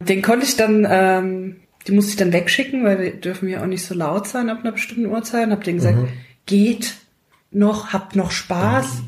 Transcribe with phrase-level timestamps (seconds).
[0.00, 1.56] Den konnte ich dann, ähm,
[1.86, 4.60] die musste ich dann wegschicken, weil wir dürfen ja auch nicht so laut sein ab
[4.62, 5.46] einer bestimmten Uhrzeit.
[5.46, 6.08] Und hab denen gesagt, Mhm.
[6.46, 6.94] geht
[7.50, 9.02] noch, habt noch Spaß,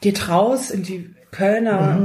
[0.00, 1.98] geht raus in die Kölner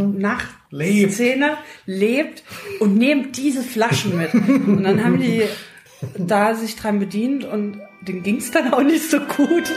[0.72, 2.44] Nachtszene, lebt
[2.80, 4.34] und nehmt diese Flaschen mit.
[4.34, 5.44] Und dann haben die
[6.18, 9.72] da sich dran bedient und denen ging's dann auch nicht so gut.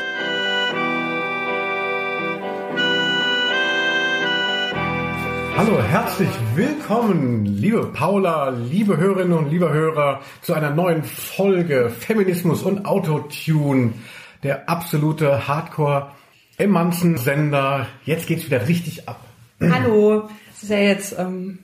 [5.57, 12.63] Hallo, herzlich willkommen, liebe Paula, liebe Hörerinnen und liebe Hörer, zu einer neuen Folge Feminismus
[12.63, 13.93] und Autotune,
[14.43, 17.87] der absolute Hardcore-Emanzen-Sender.
[18.05, 19.21] Jetzt geht's wieder richtig ab.
[19.61, 21.59] Hallo, es ist ja jetzt, ähm,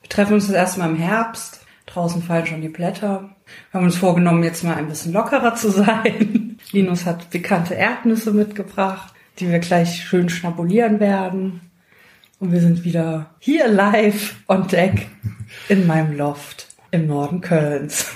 [0.00, 1.60] wir treffen uns das erste Mal im Herbst.
[1.86, 3.30] Draußen fallen schon die Blätter.
[3.70, 6.58] Wir haben uns vorgenommen, jetzt mal ein bisschen lockerer zu sein.
[6.72, 11.60] Linus hat pikante Erdnüsse mitgebracht, die wir gleich schön schnabulieren werden.
[12.38, 15.06] Und wir sind wieder hier live on deck
[15.68, 18.12] in meinem Loft im Norden Kölns.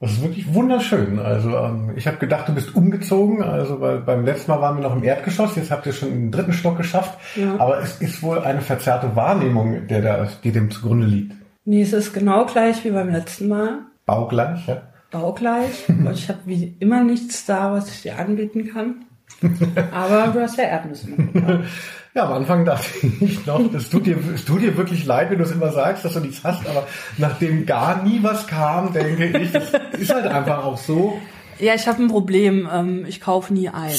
[0.00, 1.18] Das ist wirklich wunderschön.
[1.18, 3.42] Also ähm, ich habe gedacht, du bist umgezogen.
[3.42, 6.30] Also weil beim letzten Mal waren wir noch im Erdgeschoss, jetzt habt ihr schon den
[6.32, 7.18] dritten Stock geschafft.
[7.36, 7.54] Ja.
[7.58, 11.34] Aber es ist wohl eine verzerrte Wahrnehmung, der da, die dem zugrunde liegt.
[11.66, 13.80] Nee, es ist genau gleich wie beim letzten Mal.
[14.06, 14.82] Baugleich, ja.
[15.10, 15.84] baugleich.
[15.88, 19.04] Und ich habe wie immer nichts da, was ich dir anbieten kann.
[19.92, 21.08] Aber du hast ja Erdnüsse.
[22.12, 22.88] Ja, am Anfang dachte
[23.20, 26.04] ich noch, das tut dir, es tut dir wirklich leid, wenn du es immer sagst,
[26.04, 30.26] dass du nichts hast, aber nachdem gar nie was kam, denke ich, das ist halt
[30.26, 31.20] einfach auch so.
[31.60, 32.68] Ja, ich habe ein Problem.
[32.72, 33.94] Ähm, ich kaufe nie ein.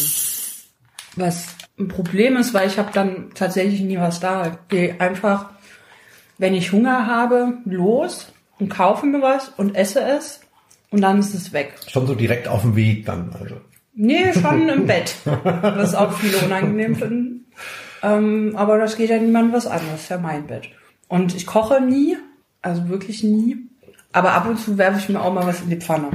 [1.16, 4.48] Was ein Problem ist, weil ich habe dann tatsächlich nie was da.
[4.48, 5.52] Ich gehe einfach,
[6.38, 10.42] wenn ich Hunger habe, los und kaufe mir was und esse es
[10.90, 11.76] und dann ist es weg.
[11.88, 13.34] Schon so direkt auf dem Weg dann.
[13.40, 13.56] Also.
[13.94, 15.16] Nee, schon im Bett.
[15.44, 17.52] Was auch viele unangenehm finden.
[18.04, 19.82] Ähm, aber das geht ja niemandem was an.
[19.92, 20.70] Das ist ja mein Bett.
[21.08, 22.18] Und ich koche nie.
[22.62, 23.58] Also wirklich nie.
[24.14, 26.10] Aber ab und zu werfe ich mir auch mal was in die Pfanne.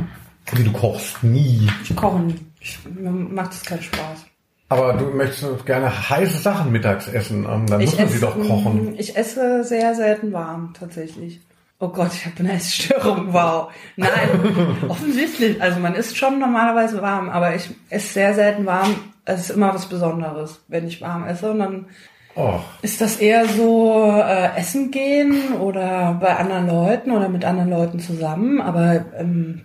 [0.52, 1.69] Wie du kochst nie.
[1.82, 2.36] Ich koche nie.
[2.60, 4.27] Ich, mir macht das keinen Spaß.
[4.69, 8.94] Aber du möchtest gerne heiße Sachen mittags essen, ähm, dann muss man sie doch kochen.
[8.98, 11.41] Ich esse sehr selten warm, tatsächlich.
[11.78, 13.70] Oh Gott, ich habe eine Essstörung, wow.
[13.97, 14.10] Nein,
[14.88, 15.60] offensichtlich.
[15.60, 18.94] Also man isst schon normalerweise warm, aber ich esse sehr selten warm.
[19.26, 21.50] Es ist immer was Besonderes, wenn ich warm esse.
[21.50, 21.86] Und dann
[22.38, 27.70] Oh, ist das eher so äh, essen gehen oder bei anderen Leuten oder mit anderen
[27.70, 28.60] Leuten zusammen.
[28.60, 29.62] Aber ähm,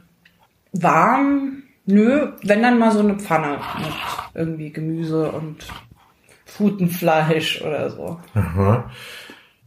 [0.71, 3.93] warm, nö, wenn dann mal so eine Pfanne mit
[4.33, 5.67] irgendwie Gemüse und
[6.45, 8.19] Futenfleisch oder so.
[8.33, 8.89] aha.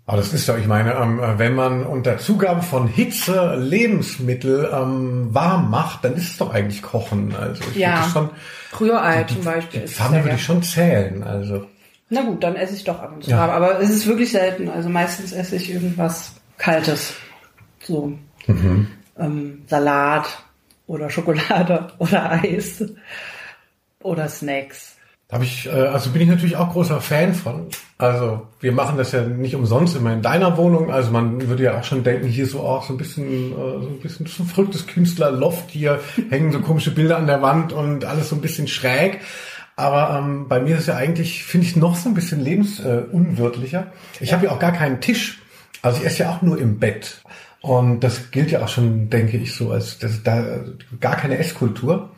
[0.07, 5.29] Aber das ist ja, ich meine, ähm, wenn man unter Zugabe von Hitze Lebensmittel ähm,
[5.33, 7.35] warm macht, dann ist es doch eigentlich Kochen.
[7.35, 7.89] Also ich Ja.
[7.91, 8.31] würde das schon,
[8.81, 9.81] Rührei zum Beispiel.
[9.81, 11.23] die Pfanne würde ich schon zählen.
[11.23, 11.67] Also
[12.11, 13.39] Na gut, dann esse ich doch ab und zu Ja.
[13.39, 13.51] warm.
[13.51, 14.69] Aber es ist wirklich selten.
[14.69, 17.15] Also meistens esse ich irgendwas Kaltes.
[17.81, 18.13] So
[19.19, 20.43] ähm, Salat
[20.87, 22.85] oder Schokolade oder Eis
[24.03, 24.94] oder Snacks.
[25.35, 27.67] Habe ich, äh, also bin ich natürlich auch großer Fan von.
[27.99, 30.93] Also wir machen das ja nicht umsonst immer in deiner Wohnung.
[30.93, 33.89] Also man würde ja auch schon denken, hier so auch so ein bisschen, äh, so
[33.89, 35.73] ein bisschen so ein verrücktes Künstlerloft.
[35.73, 35.99] Hier
[36.31, 39.23] hängen so komische Bilder an der Wand und alles so ein bisschen schräg.
[39.75, 43.81] Aber ähm, bei mir ist es ja eigentlich, finde ich, noch so ein bisschen lebensunwirtlicher.
[44.21, 45.43] Äh, ich habe ja auch gar keinen Tisch.
[45.83, 47.23] Also ich esse ja auch nur im Bett.
[47.61, 50.61] Und das gilt ja auch schon, denke ich, so als das, da
[51.01, 52.11] gar keine Esskultur.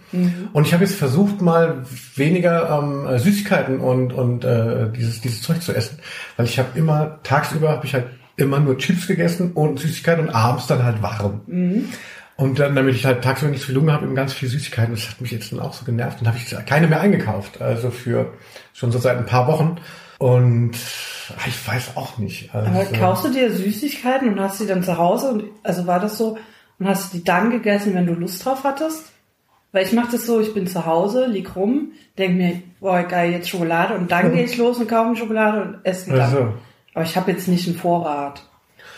[0.53, 1.84] Und ich habe jetzt versucht, mal
[2.15, 5.99] weniger ähm, Süßigkeiten und und äh, dieses dieses Zeug zu essen,
[6.37, 8.06] weil ich habe immer tagsüber habe ich halt
[8.37, 11.41] immer nur Chips gegessen und Süßigkeiten und abends dann halt warm.
[12.37, 14.95] Und dann, damit ich halt tagsüber nicht so viel Hunger habe, eben ganz viel Süßigkeiten.
[14.95, 16.21] Das hat mich jetzt dann auch so genervt.
[16.21, 17.62] Dann habe ich keine mehr eingekauft.
[17.62, 18.34] Also für
[18.75, 19.77] schon so seit ein paar Wochen.
[20.19, 20.72] Und
[21.31, 22.55] ah, ich weiß auch nicht.
[22.55, 25.31] Also, Aber kaufst du dir Süßigkeiten und hast sie dann zu Hause?
[25.31, 26.37] Und, also war das so?
[26.78, 29.12] Und hast du die dann gegessen, wenn du Lust drauf hattest?
[29.76, 33.32] Weil ich mache das so, ich bin zu Hause, lieg rum, denk mir, boah, geil,
[33.32, 33.92] jetzt Schokolade.
[33.92, 36.20] Und dann gehe ich los und kaufe mir Schokolade und esse dann.
[36.20, 36.54] Also.
[36.94, 38.42] Aber ich habe jetzt nicht einen Vorrat.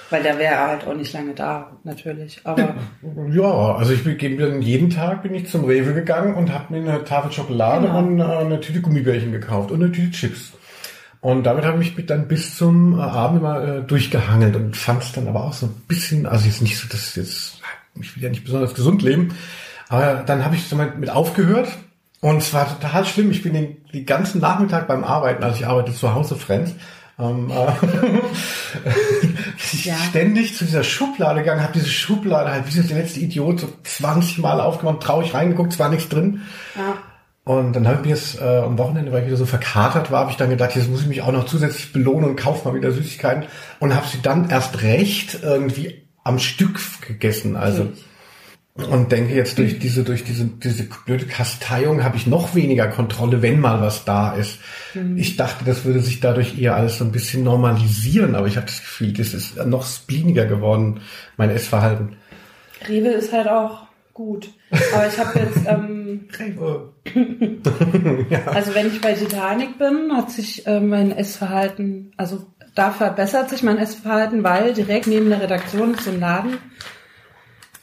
[0.09, 2.41] Weil der wäre halt auch nicht lange da, natürlich.
[2.44, 2.76] Aber
[3.32, 6.88] Ja, also ich bin bin jeden Tag bin ich zum Rewe gegangen und habe mir
[6.88, 7.99] eine Tafel Schokolade Genau.
[7.99, 10.53] und äh, eine Tüte Gummibärchen gekauft und eine Tüte Chips.
[11.20, 15.03] Und damit habe ich mich dann bis zum äh, Abend immer äh, durchgehangelt und fand
[15.03, 17.61] es dann aber auch so ein bisschen, also jetzt nicht so, dass jetzt,
[18.00, 19.35] ich will ja nicht besonders gesund leben,
[19.88, 21.69] aber dann habe ich so mit mit aufgehört
[22.20, 23.31] und es war total schlimm.
[23.31, 26.73] Ich bin den, den ganzen Nachmittag beim Arbeiten, also ich arbeite zu Hause Friends,
[27.19, 27.73] ähm, äh,
[29.85, 29.94] Ja.
[30.08, 33.69] ständig zu dieser Schublade gegangen, habe diese Schublade halt wie so der letzte Idiot so
[33.85, 36.43] 20 Mal aufgemacht, traurig reingeguckt, es war nichts drin.
[36.76, 36.94] ja.
[37.44, 40.20] Und dann habe ich mir es äh, am Wochenende, weil ich wieder so verkatert war,
[40.20, 42.75] habe ich dann gedacht, jetzt muss ich mich auch noch zusätzlich belohnen und kaufe mal
[42.75, 43.44] wieder Süßigkeiten
[43.81, 47.56] und habe sie dann erst recht irgendwie am Stück gegessen.
[47.56, 47.88] Also
[48.87, 53.43] und denke jetzt durch diese durch diese diese blöde Kasteiung habe ich noch weniger Kontrolle,
[53.43, 54.59] wenn mal was da ist.
[54.95, 55.17] Mhm.
[55.17, 58.67] Ich dachte, das würde sich dadurch eher alles so ein bisschen normalisieren, aber ich habe
[58.67, 61.01] das Gefühl, das ist noch spleeniger geworden,
[61.37, 62.17] mein Essverhalten.
[62.89, 64.49] Rewe ist halt auch gut.
[64.71, 66.93] Aber ich habe jetzt ähm, Rewe.
[68.31, 68.45] ja.
[68.47, 73.63] also wenn ich bei Titanic bin, hat sich äh, mein Essverhalten, also da verbessert sich
[73.65, 76.59] mein Essverhalten, weil direkt neben der Redaktion ein Laden,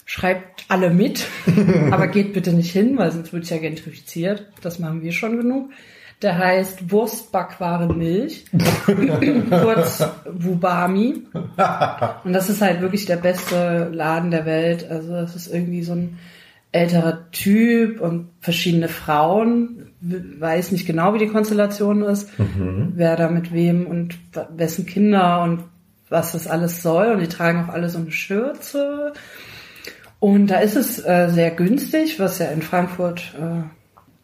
[0.05, 1.27] schreibt alle mit,
[1.91, 4.47] aber geht bitte nicht hin, weil sonst wird ja gentrifiziert.
[4.61, 5.71] Das machen wir schon genug.
[6.21, 8.45] Der heißt Wurstbackwaren Milch,
[9.49, 11.23] kurz Wubami.
[12.23, 14.89] Und das ist halt wirklich der beste Laden der Welt.
[14.89, 16.17] Also das ist irgendwie so ein
[16.71, 19.91] älterer Typ und verschiedene Frauen.
[20.01, 22.93] Weiß nicht genau, wie die Konstellation ist, mhm.
[22.95, 24.17] wer da mit wem und
[24.55, 25.63] wessen Kinder und
[26.09, 27.07] was das alles soll.
[27.07, 29.11] Und die tragen auch alle so eine Schürze.
[30.19, 33.63] Und da ist es äh, sehr günstig, was ja in Frankfurt äh,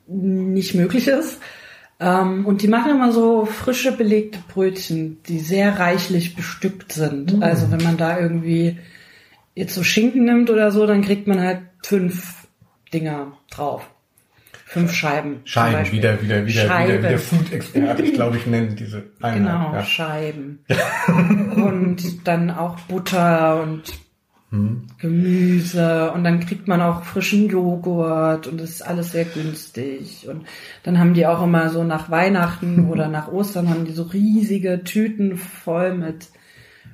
[0.08, 1.40] nicht möglich ist.
[2.00, 7.36] Ähm, und die machen immer so frische belegte Brötchen, die sehr reichlich bestückt sind.
[7.36, 7.44] Mhm.
[7.44, 8.80] Also wenn man da irgendwie
[9.54, 12.48] jetzt so Schinken nimmt oder so, dann kriegt man halt fünf
[12.92, 13.88] Dinger drauf.
[14.66, 15.42] Fünf Scheiben.
[15.44, 17.00] Scheiben, wieder, wieder, wieder, Scheiben.
[17.00, 19.38] wieder, wieder Food-Experte, ich glaube, ich nenne diese Einheit.
[19.38, 19.84] Genau, ja.
[19.84, 20.66] Scheiben.
[21.56, 23.84] und dann auch Butter und
[24.51, 24.88] hm.
[24.98, 30.27] Gemüse und dann kriegt man auch frischen Joghurt und das ist alles sehr günstig.
[30.30, 30.45] Und
[30.83, 34.83] dann haben die auch immer so nach Weihnachten oder nach Ostern haben die so riesige
[34.83, 36.27] Tüten voll mit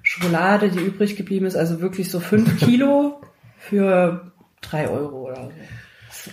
[0.03, 1.57] Schokolade, die übrig geblieben ist.
[1.57, 3.21] Also wirklich so fünf Kilo
[3.57, 4.31] für
[4.61, 5.51] drei Euro oder so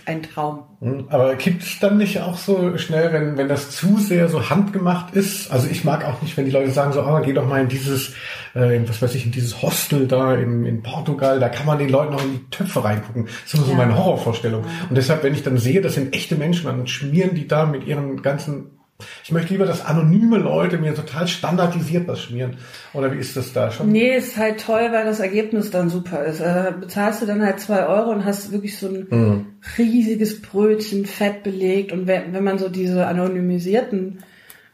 [0.05, 0.63] ein Traum.
[0.81, 4.49] Hm, aber gibt es dann nicht auch so schnell, wenn, wenn das zu sehr so
[4.49, 5.51] handgemacht ist?
[5.51, 7.67] Also ich mag auch nicht, wenn die Leute sagen so, ah, geh doch mal in
[7.67, 8.13] dieses,
[8.55, 11.79] äh, in, was weiß ich, in dieses Hostel da in, in Portugal, da kann man
[11.79, 13.25] den Leuten auch in die Töpfe reingucken.
[13.25, 13.69] Das ist immer ja.
[13.69, 14.63] so meine Horrorvorstellung.
[14.89, 17.85] Und deshalb, wenn ich dann sehe, das sind echte Menschen, dann schmieren die da mit
[17.87, 18.74] ihren ganzen
[19.23, 22.57] ich möchte lieber, dass anonyme Leute mir total standardisiert was schmieren.
[22.93, 23.91] Oder wie ist das da schon?
[23.91, 26.41] Nee, ist halt toll, weil das Ergebnis dann super ist.
[26.41, 29.45] Also bezahlst du dann halt zwei Euro und hast wirklich so ein mhm.
[29.77, 31.91] riesiges Brötchen, fett belegt.
[31.91, 34.19] Und wenn, wenn man so diese anonymisierten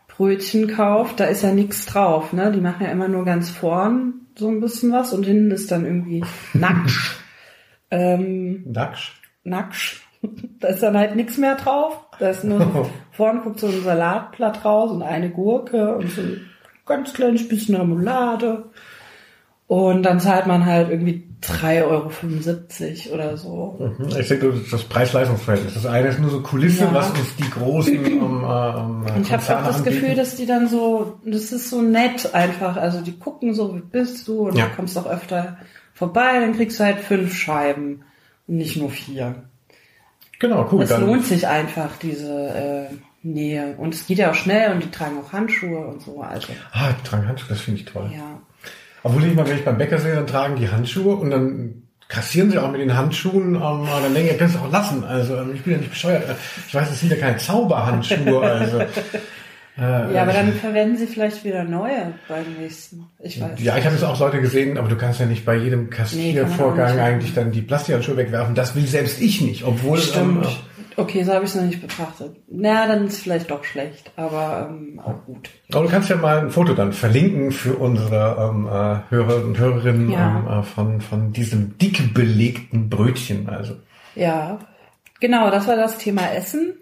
[0.07, 2.31] Brötchen kauft, da ist ja nichts drauf.
[2.31, 2.51] Ne?
[2.51, 5.85] Die machen ja immer nur ganz vorn so ein bisschen was und hinten ist dann
[5.85, 6.23] irgendwie
[6.53, 7.17] Nacksch.
[7.91, 9.19] ähm, Nacksch?
[9.43, 10.01] Nacksch.
[10.59, 11.97] Da ist dann halt nichts mehr drauf.
[12.19, 16.41] Da ist nur, vorne guckt so ein Salatblatt raus und eine Gurke und so ein
[16.85, 18.65] ganz kleines bisschen Remoulade.
[19.67, 23.93] Und dann zahlt man halt irgendwie 3,75 Euro oder so.
[23.97, 24.09] Mhm.
[24.19, 25.73] Ich denke, das Preis-Leistungsverhältnis.
[25.73, 26.93] Das eine ist nur so Kulisse, ja.
[26.93, 30.01] was uns die großen um, um, Und ich habe auch das anbieten.
[30.01, 32.75] Gefühl, dass die dann so, das ist so nett einfach.
[32.75, 34.67] Also die gucken so, wie bist du und ja.
[34.67, 35.57] du kommst auch öfter
[35.93, 38.03] vorbei, dann kriegst du halt fünf Scheiben
[38.47, 39.43] und nicht nur vier.
[40.41, 40.81] Genau, cool.
[40.81, 43.75] Es lohnt sich einfach, diese äh, Nähe.
[43.77, 46.21] Und es geht ja auch schnell und die tragen auch Handschuhe und so.
[46.21, 46.47] Also.
[46.71, 48.09] Ah, die tragen Handschuhe, das finde ich toll.
[48.11, 48.39] Ja.
[49.03, 52.49] Obwohl ich mal, wenn ich beim Bäcker sehe, dann tragen die Handschuhe und dann kassieren
[52.49, 55.03] sie auch mit den Handschuhen, ähm, dann denke ich, kannst du auch lassen.
[55.03, 56.23] Also ähm, ich bin ja nicht bescheuert.
[56.67, 58.41] Ich weiß, es sind ja keine Zauberhandschuhe.
[58.41, 58.81] Also
[59.77, 63.05] äh, ja, aber dann verwenden sie vielleicht wieder neue beim nächsten.
[63.19, 63.61] Ich weiß.
[63.61, 66.95] Ja, ich habe jetzt auch Leute gesehen, aber du kannst ja nicht bei jedem Kassiervorgang
[66.95, 68.53] nee, eigentlich dann die Plastikhandschuhe wegwerfen.
[68.53, 69.97] Das will selbst ich nicht, obwohl.
[69.97, 70.45] Stimmt.
[70.45, 70.51] Ähm,
[70.97, 72.35] okay, so habe ich es noch nicht betrachtet.
[72.49, 75.49] Na, dann ist es vielleicht doch schlecht, aber ähm, auch gut.
[75.71, 79.57] Aber du kannst ja mal ein Foto dann verlinken für unsere ähm, äh, Hörer und
[79.57, 80.43] Hörerinnen ja.
[80.47, 83.47] ähm, äh, von, von diesem dick belegten Brötchen.
[83.47, 83.77] Also.
[84.15, 84.59] Ja,
[85.21, 86.73] genau, das war das Thema Essen.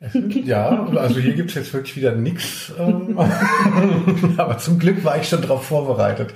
[0.44, 2.72] Ja, also hier gibt's jetzt wirklich wieder nichts.
[2.78, 3.18] Ähm,
[4.36, 6.32] aber zum Glück war ich schon darauf vorbereitet.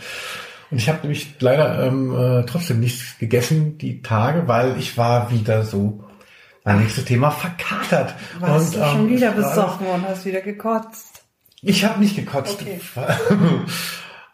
[0.71, 5.30] Und ich habe nämlich leider ähm, äh, trotzdem nichts gegessen die Tage, weil ich war
[5.30, 6.04] wieder so
[6.64, 8.14] mein nächstes Thema verkatert.
[8.40, 11.23] Warst und, du schon ähm, wieder besoffen und hast wieder gekotzt?
[11.62, 12.61] Ich habe nicht gekotzt.
[12.61, 12.80] Okay.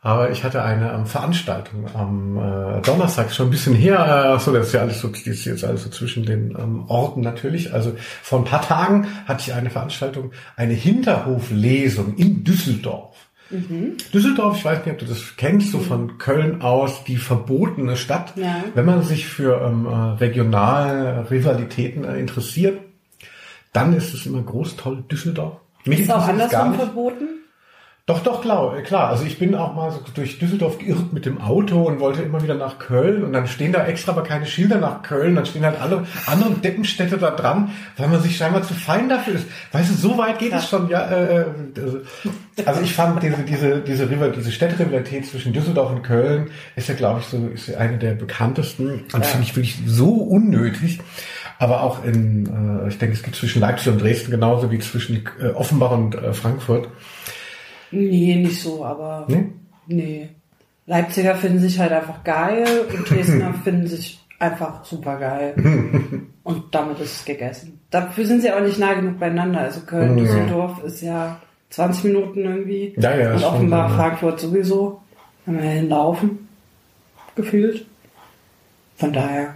[0.03, 3.99] Aber ich hatte eine ähm, Veranstaltung am äh, Donnerstag schon ein bisschen her.
[3.99, 6.85] Äh, achso, das ist ja alles so, das ist jetzt alles so zwischen den ähm,
[6.89, 7.75] Orten natürlich.
[7.75, 7.93] Also
[8.23, 13.15] vor ein paar Tagen hatte ich eine Veranstaltung, eine Hinterhoflesung in Düsseldorf.
[13.51, 13.97] Mhm.
[14.15, 15.83] Düsseldorf, ich weiß nicht, ob du das kennst, so mhm.
[15.83, 18.33] von Köln aus die verbotene Stadt.
[18.37, 18.65] Ja.
[18.75, 22.81] Wenn man sich für ähm, äh, regionale Rivalitäten äh, interessiert,
[23.75, 25.59] dann ist es immer groß toll Düsseldorf.
[25.85, 27.40] Mich ist auch andersrum verboten?
[28.07, 29.09] Doch, doch, klar, äh, klar.
[29.09, 32.43] Also ich bin auch mal so durch Düsseldorf geirrt mit dem Auto und wollte immer
[32.43, 35.65] wieder nach Köln und dann stehen da extra aber keine Schilder nach Köln, dann stehen
[35.65, 39.47] halt alle anderen Deppenstädte da dran, weil man sich scheinbar zu fein dafür ist.
[39.73, 41.09] Weißt du, so weit geht es schon, ja.
[41.09, 41.45] Äh,
[41.77, 42.01] also,
[42.65, 46.95] also ich fand diese, diese, diese, River, diese Städterivalität zwischen Düsseldorf und Köln ist ja,
[46.95, 49.23] glaube ich, so, ist ja eine der bekanntesten und ja.
[49.23, 50.99] finde ich wirklich so unnötig.
[51.61, 55.23] Aber auch in, äh, ich denke, es gibt zwischen Leipzig und Dresden genauso wie zwischen
[55.41, 56.89] äh, Offenbach und äh, Frankfurt.
[57.91, 59.27] Nee, nicht so, aber.
[59.29, 59.53] Nee?
[59.87, 60.29] Nee.
[60.87, 65.55] Leipziger finden sich halt einfach geil und Dresdner finden sich einfach super geil.
[66.43, 67.81] und damit ist es gegessen.
[67.91, 69.61] Dafür sind sie auch nicht nah genug beieinander.
[69.61, 70.25] Also Köln, ja.
[70.25, 72.95] Düsseldorf ist ja 20 Minuten irgendwie.
[72.99, 75.01] Ja, ja, und offenbar Frankfurt sowieso.
[75.47, 76.49] Wenn wir hinlaufen.
[77.35, 77.87] Gefühlt.
[78.97, 79.55] Von daher.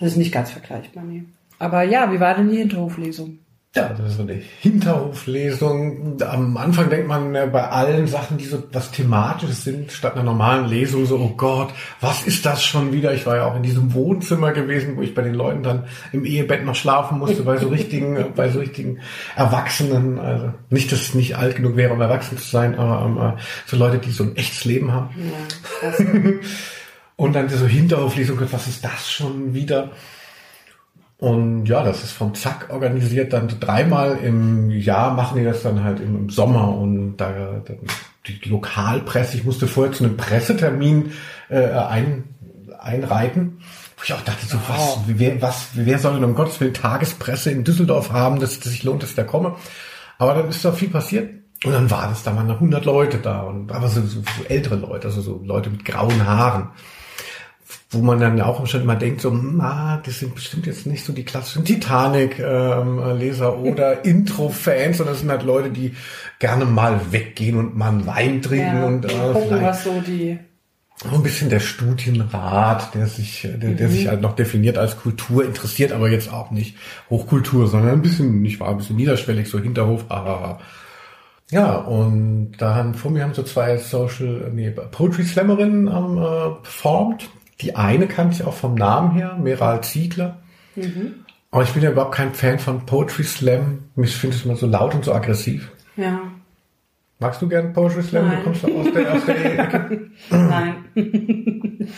[0.00, 1.24] Das ist nicht ganz vergleichbar, nee.
[1.58, 3.38] Aber ja, wie war denn die Hinterhoflesung?
[3.74, 6.18] Ja, das ist so eine Hinterhoflesung.
[6.22, 10.24] Am Anfang denkt man ja, bei allen Sachen, die so was Thematisches sind, statt einer
[10.24, 13.14] normalen Lesung so, oh Gott, was ist das schon wieder?
[13.14, 16.26] Ich war ja auch in diesem Wohnzimmer gewesen, wo ich bei den Leuten dann im
[16.26, 18.98] Ehebett noch schlafen musste, bei so richtigen, bei so richtigen
[19.36, 20.18] Erwachsenen.
[20.18, 23.96] Also nicht, dass es nicht alt genug wäre, um erwachsen zu sein, aber so Leute,
[23.96, 25.08] die so ein echtes Leben haben.
[25.82, 26.04] Ja,
[27.16, 29.92] Und dann so Hinterhoflesung, was ist das schon wieder?
[31.22, 33.32] Und ja, das ist vom Zack organisiert.
[33.32, 37.62] Dann dreimal im Jahr machen die das dann halt im, Sommer und da
[38.26, 39.36] die Lokalpresse.
[39.36, 41.12] Ich musste vorher zu einem Pressetermin
[41.48, 42.24] äh, ein,
[42.76, 43.60] einreiten.
[43.96, 47.52] Wo ich auch dachte, so was, wer, was, wer soll denn um Gottes Willen Tagespresse
[47.52, 49.54] in Düsseldorf haben, dass es sich lohnt, dass ich da komme.
[50.18, 51.30] Aber dann ist da viel passiert.
[51.62, 54.74] Und dann waren es da mal 100 Leute da und aber so, so, so ältere
[54.74, 56.70] Leute, also so Leute mit grauen Haaren
[57.92, 59.30] wo man dann auch schon immer denkt, so,
[59.60, 65.20] ah, das sind bestimmt jetzt nicht so die klassischen Titanic-Leser ähm, oder Intro-Fans, sondern das
[65.20, 65.94] sind halt Leute, die
[66.38, 70.38] gerne mal weggehen und mal einen Wein trinken ja, und äh, gucken, was so die
[71.10, 73.76] ein bisschen der Studienrat, der sich, der, mhm.
[73.76, 76.76] der sich halt noch definiert als Kultur, interessiert aber jetzt auch nicht
[77.10, 80.58] Hochkultur, sondern ein bisschen, nicht wahr, ein bisschen niederschwellig, so Hinterhof, ah,
[81.50, 87.28] ja, und dann vor mir haben so zwei Social, nee, Poetry Slammerinnen ähm, äh, performt.
[87.62, 90.40] Die eine kannte ich auch vom Namen her, Meral Ziegler.
[90.74, 91.14] Mhm.
[91.50, 93.84] Aber ich bin ja überhaupt kein Fan von Poetry Slam.
[93.96, 95.70] Ich finde es immer so laut und so aggressiv.
[95.96, 96.20] Ja.
[97.18, 98.26] Magst du gern Poetry Slam?
[98.26, 98.38] Nein.
[98.38, 100.00] Du kommst aus der, aus der.
[100.30, 100.84] Nein.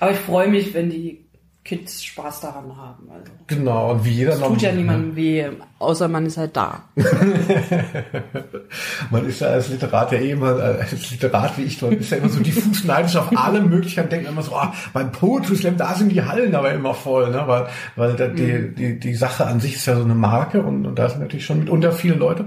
[0.00, 1.23] Aber ich freue mich, wenn die
[1.64, 3.08] Kids Spaß daran haben.
[3.10, 3.32] Also.
[3.46, 4.48] Genau, und wie jeder noch.
[4.48, 6.82] Tut ja niemandem weh, außer man ist halt da.
[9.10, 12.10] man ist ja als Literat ja eh immer, äh, als Literat wie ich, man ist
[12.10, 15.78] ja immer so diffus neidisch auf alle Möglichkeiten, denkt immer so, oh, beim Poetry Slam,
[15.78, 17.44] da sind die Hallen aber immer voll, ne?
[17.46, 17.66] weil,
[17.96, 18.74] weil da die, mhm.
[18.74, 21.46] die, die Sache an sich ist ja so eine Marke und, und da sind natürlich
[21.46, 22.44] schon mitunter viele Leute.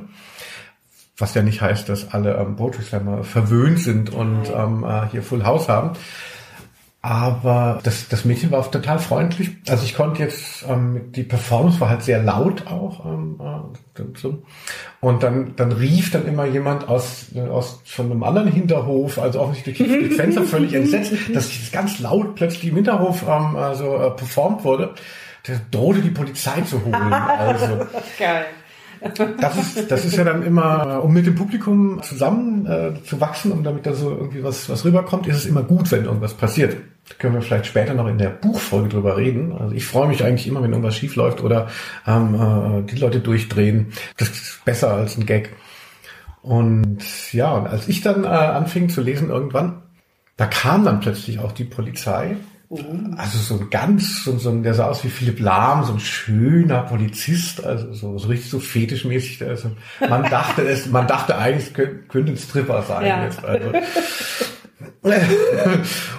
[1.17, 5.23] Was ja nicht heißt, dass alle ähm, Poetry Slammer verwöhnt sind und ähm, äh, hier
[5.23, 5.97] Full House haben.
[7.01, 9.51] Aber das, das Mädchen war auch total freundlich.
[9.69, 13.05] Also ich konnte jetzt, ähm, die Performance war halt sehr laut auch.
[13.05, 14.27] Ähm, äh.
[14.99, 19.77] Und dann, dann rief dann immer jemand aus, aus von einem anderen Hinterhof, also offensichtlich
[19.77, 24.11] durch die Fenster völlig entsetzt, dass das ganz laut plötzlich im Hinterhof ähm, also, äh,
[24.11, 24.93] performt wurde.
[25.47, 26.93] Der drohte die Polizei zu holen.
[27.13, 27.85] Also.
[28.19, 28.45] Geil.
[29.39, 33.19] Das ist, das ist ja dann immer, äh, um mit dem Publikum zusammen äh, zu
[33.19, 36.33] wachsen und damit da so irgendwie was, was rüberkommt, ist es immer gut, wenn irgendwas
[36.33, 36.77] passiert.
[37.09, 39.53] Da können wir vielleicht später noch in der Buchfolge drüber reden.
[39.53, 41.67] Also ich freue mich eigentlich immer, wenn irgendwas schief läuft oder
[42.05, 43.93] ähm, äh, die Leute durchdrehen.
[44.17, 45.55] Das ist besser als ein Gag.
[46.41, 49.83] Und ja, und als ich dann äh, anfing zu lesen irgendwann,
[50.37, 52.37] da kam dann plötzlich auch die Polizei.
[52.69, 53.15] Mhm.
[53.17, 55.99] Also so ein ganz, so, so ein, der sah aus wie Philipp Lahm, so ein
[55.99, 59.41] schöner Polizist, also so, so richtig so fetischmäßig.
[59.43, 59.71] Also
[60.07, 63.23] man dachte es, man dachte eigentlich, es könnte, könnte ein Stripper sein ja.
[63.23, 63.43] jetzt.
[63.43, 63.71] Also.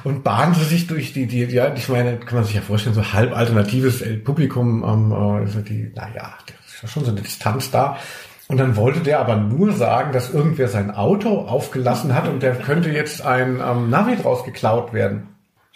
[0.05, 3.12] und bahnte sich durch die, die, ja, ich meine, kann man sich ja vorstellen, so
[3.12, 7.99] halb alternatives Publikum, ähm, also die, naja, da ist schon so eine Distanz da.
[8.47, 12.55] Und dann wollte der aber nur sagen, dass irgendwer sein Auto aufgelassen hat und der
[12.55, 15.28] könnte jetzt ein ähm, Navi draus geklaut werden.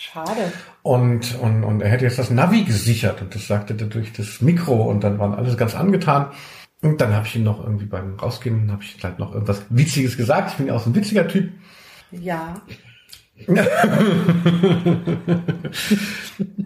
[0.02, 0.52] Schade.
[0.82, 4.40] Und, und, und er hätte jetzt das Navi gesichert und das sagte er durch das
[4.40, 6.26] Mikro und dann waren alles ganz angetan.
[6.82, 10.16] Und dann habe ich ihm noch irgendwie beim Rausgehen, habe ich halt noch irgendwas Witziges
[10.16, 10.50] gesagt.
[10.50, 11.52] Ich bin ja auch so ein witziger Typ.
[12.10, 12.60] Ja.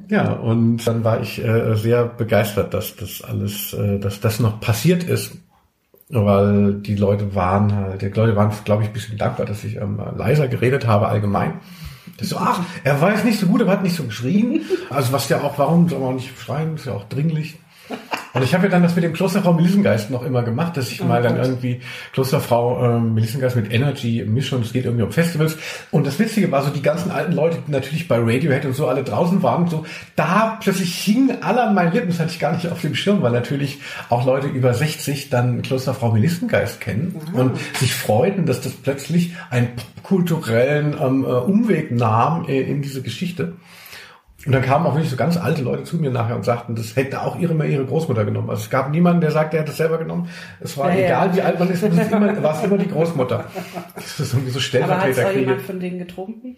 [0.09, 4.61] ja, und dann war ich äh, sehr begeistert, dass das alles, äh, dass das noch
[4.61, 5.37] passiert ist,
[6.09, 9.77] weil die Leute waren halt, die Leute waren, glaube ich, ein bisschen dankbar, dass ich
[9.77, 11.61] ähm, leiser geredet habe allgemein.
[12.19, 14.63] Das so, ach, er weiß nicht so gut, er hat nicht so geschrien.
[14.91, 17.57] Also was ja auch, warum soll man auch nicht schreien, ist ja auch dringlich.
[18.37, 21.01] Und ich habe ja dann das mit dem Klosterfrau Melissengeist noch immer gemacht, dass ich
[21.01, 21.47] Oh mal dann Gott.
[21.47, 21.81] irgendwie
[22.13, 25.57] Klosterfrau ähm, Melissengeist mit Energy mische und es geht irgendwie um Festivals.
[25.91, 28.89] Und das Witzige war so, die ganzen alten Leute, die natürlich bei Radiohead und so
[28.89, 32.53] alle draußen waren, so da plötzlich hingen alle an meinen Lippen, das hatte ich gar
[32.53, 33.79] nicht auf dem Schirm, weil natürlich
[34.11, 39.69] auch Leute über 60 dann Klosterfrau Melissengeist kennen und sich freuten, dass das plötzlich einen
[40.03, 43.55] kulturellen ähm, äh, Umweg nahm äh, in diese Geschichte.
[44.47, 46.95] Und dann kamen auch wirklich so ganz alte Leute zu mir nachher und sagten, das
[46.95, 48.49] hätte auch ihre, ihre Großmutter genommen.
[48.49, 50.29] Also es gab niemanden, der sagte, er hätte es selber genommen.
[50.61, 51.07] Es war Ja, ja.
[51.07, 53.45] egal, wie alt man ist, es immer, war es immer die Großmutter.
[53.95, 55.41] Das ist irgendwie so Aber hat Stellvertreterkriege.
[55.41, 56.57] jemand von denen getrunken?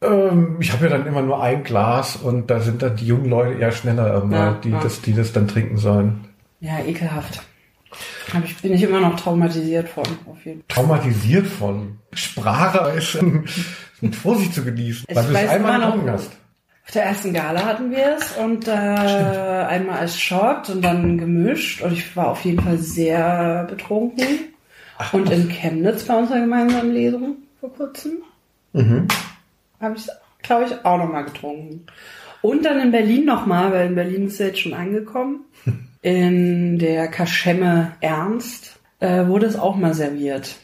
[0.00, 3.28] Ähm, ich habe ja dann immer nur ein Glas und da sind dann die jungen
[3.28, 4.80] Leute eher schneller, Ja, die, ja.
[4.80, 6.24] Das, die das dann trinken sollen.
[6.60, 7.42] Ja, ekelhaft.
[8.32, 10.68] Hab ich, bin ich immer noch traumatisiert von, auf jeden Fall.
[10.68, 13.18] Traumatisiert von Sprache ist
[14.00, 16.30] mit Vorsicht zu genießen, Ich weil du es einmal getrunken hast.
[16.84, 21.80] Auf der ersten Gala hatten wir es und äh, einmal als Shot und dann gemischt
[21.82, 24.26] und ich war auf jeden Fall sehr betrunken.
[25.12, 28.18] und in Chemnitz bei unserer gemeinsamen Lesung vor kurzem
[28.74, 29.06] Mhm.
[29.80, 30.06] habe ich
[30.42, 31.86] glaube ich, auch nochmal getrunken.
[32.40, 35.44] Und dann in Berlin nochmal, weil in Berlin ist er jetzt schon angekommen.
[36.02, 40.56] In der Kaschemme Ernst äh, wurde es auch mal serviert.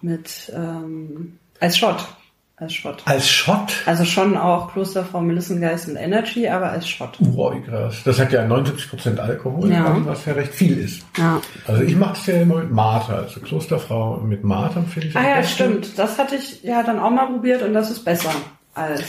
[0.00, 2.06] Mit ähm, als Shot.
[2.56, 3.02] Als Shot.
[3.04, 3.72] Als Shot?
[3.84, 7.16] Also schon auch Klosterfrau Melissengeist und Energy, aber als Shot.
[7.18, 8.02] Wow, krass.
[8.04, 9.96] Das hat ja 79% Alkohol, Ja.
[10.04, 11.02] was ja recht viel ist.
[11.18, 11.40] Ja.
[11.66, 15.28] Also ich mache das ja immer mit Mate, also Klosterfrau mit Mate finde ich Ah
[15.28, 15.52] ja, besten.
[15.54, 15.98] stimmt.
[15.98, 18.30] Das hatte ich ja dann auch mal probiert und das ist besser
[18.74, 19.02] als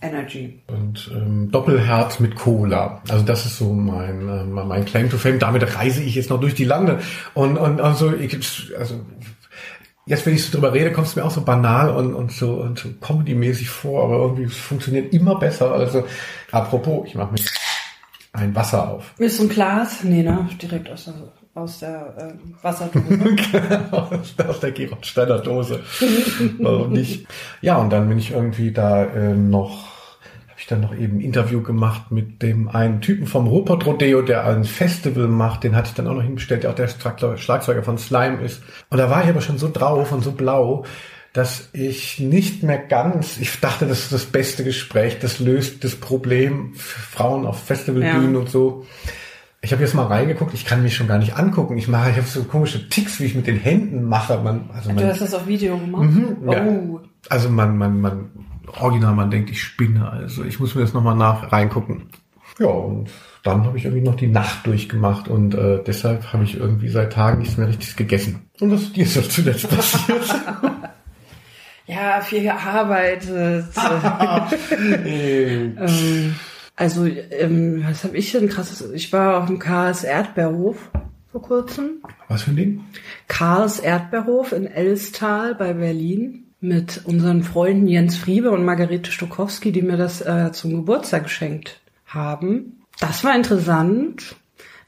[0.00, 0.60] Energy.
[0.66, 3.02] Und ähm, Doppelherz mit Cola.
[3.08, 5.38] Also das ist so mein ähm, mein Claim to Fame.
[5.38, 6.98] Damit reise ich jetzt noch durch die Lande.
[7.34, 8.34] Und und also ich
[8.78, 9.00] also
[10.06, 12.54] jetzt wenn ich so drüber rede, kommt es mir auch so banal und und so
[12.54, 15.72] und so Comedy-mäßig vor, aber irgendwie es funktioniert immer besser.
[15.72, 16.04] Also
[16.50, 17.40] apropos, ich mache mir
[18.32, 19.12] ein Wasser auf.
[19.18, 20.04] Ist ein Glas?
[20.04, 20.48] Nee, ne?
[20.60, 21.14] Direkt aus der,
[21.54, 23.88] aus der ähm, Wasserdose.
[23.90, 25.80] aus aus der Geroldsteiner Dose.
[26.58, 27.26] Warum nicht?
[27.60, 29.91] Ja, und dann bin ich irgendwie da ähm, noch,
[30.62, 34.46] ich dann noch eben ein Interview gemacht mit dem einen Typen vom Ruhrpott Rodeo, der
[34.46, 35.64] ein Festival macht.
[35.64, 38.62] Den hatte ich dann auch noch hinbestellt, der auch der Schlagzeuger- von Slime ist.
[38.88, 40.84] Und da war ich aber schon so drauf und so blau,
[41.32, 45.96] dass ich nicht mehr ganz, ich dachte, das ist das beste Gespräch, das löst das
[45.96, 48.40] Problem Frauen auf Festivalbühnen Ja.
[48.40, 48.86] und so.
[49.62, 51.76] Ich habe jetzt mal reingeguckt, ich kann mich schon gar nicht angucken.
[51.78, 54.38] Ich mache, ich habe so komische Ticks, wie ich mit den Händen mache.
[54.38, 56.02] Man, also Du man, hast das auf Video gemacht?
[56.02, 56.64] Mhm, ja.
[56.66, 57.00] Oh.
[57.28, 58.30] also man, man, man,
[58.66, 60.10] original, man denkt, ich spinne.
[60.10, 62.10] Also ich muss mir das nochmal nach reingucken.
[62.58, 63.10] Ja, und
[63.42, 67.12] dann habe ich irgendwie noch die Nacht durchgemacht und äh, deshalb habe ich irgendwie seit
[67.12, 68.50] Tagen nichts mehr richtig gegessen.
[68.60, 70.22] Und was ist dir so zuletzt passiert?
[71.86, 73.66] Ja, viel gearbeitet.
[74.70, 76.36] ähm,
[76.76, 78.88] also, ähm, was habe ich denn krasses?
[78.92, 80.90] Ich war auf dem Karls Erdbeerhof
[81.32, 82.02] vor kurzem.
[82.28, 82.84] was für ein Ding?
[83.26, 89.82] Karls Erdbeerhof in Elstal bei Berlin mit unseren Freunden Jens Friebe und Margarete Stokowski, die
[89.82, 92.84] mir das äh, zum Geburtstag geschenkt haben.
[93.00, 94.36] Das war interessant.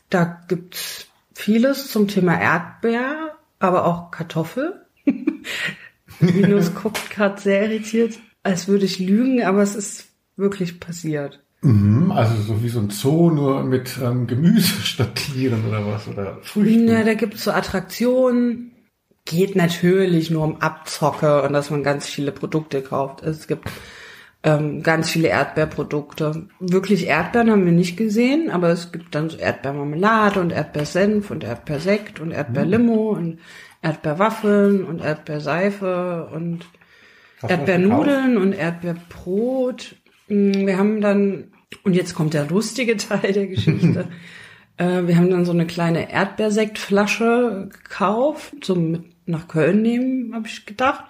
[0.08, 4.86] Da gibt's vieles zum Thema Erdbeer, aber auch Kartoffel.
[6.20, 10.06] Linus guckt gerade sehr irritiert, als würde ich lügen, aber es ist
[10.36, 11.40] wirklich passiert.
[11.62, 16.06] Mhm, also so wie so ein Zoo, nur mit ähm, Gemüse statt Tieren oder was?
[16.06, 16.84] Oder Früchten?
[16.84, 18.70] Na, da gibt es so Attraktionen.
[19.34, 23.24] Geht natürlich nur um Abzocke und dass man ganz viele Produkte kauft.
[23.24, 23.68] Es gibt
[24.44, 26.46] ähm, ganz viele Erdbeerprodukte.
[26.60, 31.42] Wirklich Erdbeeren haben wir nicht gesehen, aber es gibt dann so Erdbeermarmelade und Erdbeersenf und
[31.42, 33.40] Erdbeersekt und Erdbeerlimo und
[33.82, 36.66] Erdbeerwaffeln und Erdbeerseife und
[37.42, 39.96] Erdbeernudeln und Erdbeerbrot.
[40.28, 44.08] Mm, Wir haben dann, und jetzt kommt der lustige Teil der Geschichte.
[44.76, 50.46] äh, wir haben dann so eine kleine Erdbeersektflasche gekauft, zum mit nach Köln nehmen, habe
[50.46, 51.04] ich gedacht.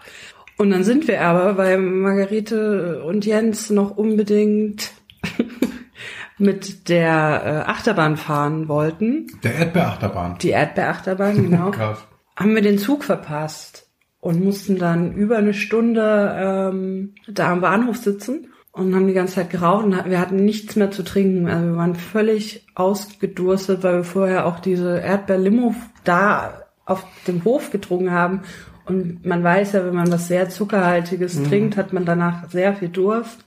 [0.57, 4.92] Und dann sind wir aber, weil Margarete und Jens noch unbedingt
[6.38, 10.38] mit der äh, Achterbahn fahren wollten, Der Erdbeerachterbahn.
[10.38, 12.07] die Erdbeerachterbahn, genau Krass.
[12.37, 13.88] haben wir den Zug verpasst
[14.20, 19.35] und mussten dann über eine Stunde ähm, da am Bahnhof sitzen und haben die ganze
[19.37, 21.48] Zeit geraucht und wir hatten nichts mehr zu trinken.
[21.48, 27.70] Also wir waren völlig ausgedurstet, weil wir vorher auch diese Erdbeerlimo da auf dem Hof
[27.70, 28.42] getrunken haben.
[28.87, 32.88] Und man weiß ja, wenn man was sehr Zuckerhaltiges trinkt, hat man danach sehr viel
[32.88, 33.44] Durst.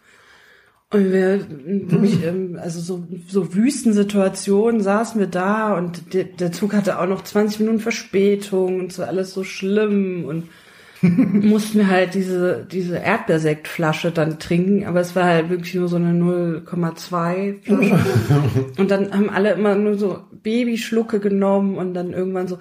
[0.90, 6.74] Und wir, wirklich, ähm, also so, so Wüstensituationen saßen wir da und der, der Zug
[6.74, 10.48] hatte auch noch 20 Minuten Verspätung und so alles so schlimm und
[11.02, 15.98] mussten wir halt diese, diese Erdbeersektflasche dann trinken, aber es war halt wirklich nur so
[15.98, 18.00] eine 0,2 Flasche.
[18.78, 22.60] und dann haben alle immer nur so Babyschlucke genommen und dann irgendwann so,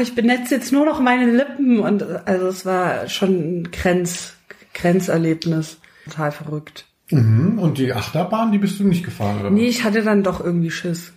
[0.00, 4.34] ich benetze jetzt nur noch meine Lippen und also es war schon ein Grenz,
[4.74, 5.78] Grenzerlebnis.
[6.04, 6.86] Total verrückt.
[7.10, 7.58] Mhm.
[7.58, 9.50] Und die Achterbahn, die bist du nicht gefahren, oder?
[9.50, 11.12] Nee, ich hatte dann doch irgendwie Schiss.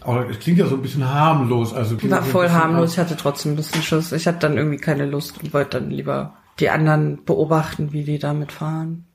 [0.00, 1.74] Aber es klingt ja so ein bisschen harmlos.
[1.74, 4.12] Also War voll harmlos, ich hatte trotzdem ein bisschen Schiss.
[4.12, 8.18] Ich hatte dann irgendwie keine Lust und wollte dann lieber die anderen beobachten, wie die
[8.18, 9.07] damit fahren.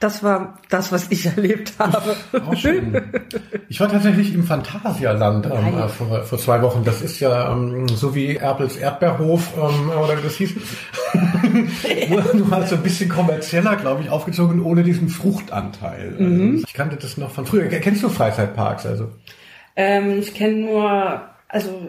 [0.00, 2.16] Das war das, was ich erlebt habe.
[2.46, 3.02] Auch schön.
[3.68, 6.84] Ich war tatsächlich im Phantasialand ähm, äh, vor, vor zwei Wochen.
[6.84, 10.54] Das ist ja ähm, so wie Erpels Erdbeerhof ähm, oder wie das hieß.
[12.34, 16.10] nur, halt so ein bisschen kommerzieller, glaube ich, aufgezogen, ohne diesen Fruchtanteil.
[16.18, 16.52] Mhm.
[16.54, 17.68] Also, ich kannte das noch von früher.
[17.68, 18.86] Kennst du Freizeitparks?
[18.86, 19.10] Also
[19.76, 21.88] Ähm, ich kenne nur, also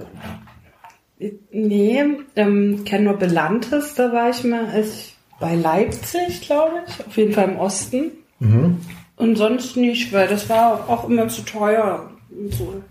[1.52, 2.04] nee,
[2.36, 7.17] ähm, kenne nur Belantes, da war ich mal, als ich bei Leipzig, glaube ich, auf
[7.17, 8.12] jeden Fall im Osten.
[9.17, 12.82] Und sonst nicht, weil das war auch immer zu teuer und so.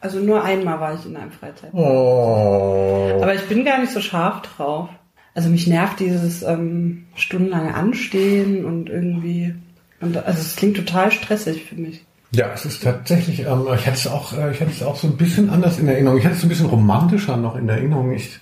[0.00, 1.74] Also nur einmal war ich in einem Freizeitpark.
[1.74, 3.18] oh.
[3.20, 4.88] Aber ich bin gar nicht so scharf drauf.
[5.34, 9.54] Also mich nervt dieses ähm, stundenlange Anstehen und irgendwie.
[10.00, 12.04] Und, also es klingt total stressig für mich.
[12.30, 15.06] Ja, es ist tatsächlich, ähm, ich hatte es auch, äh, ich hatte es auch so
[15.06, 16.18] ein bisschen anders in Erinnerung.
[16.18, 18.12] Ich hatte es so ein bisschen romantischer noch in Erinnerung.
[18.12, 18.40] Ich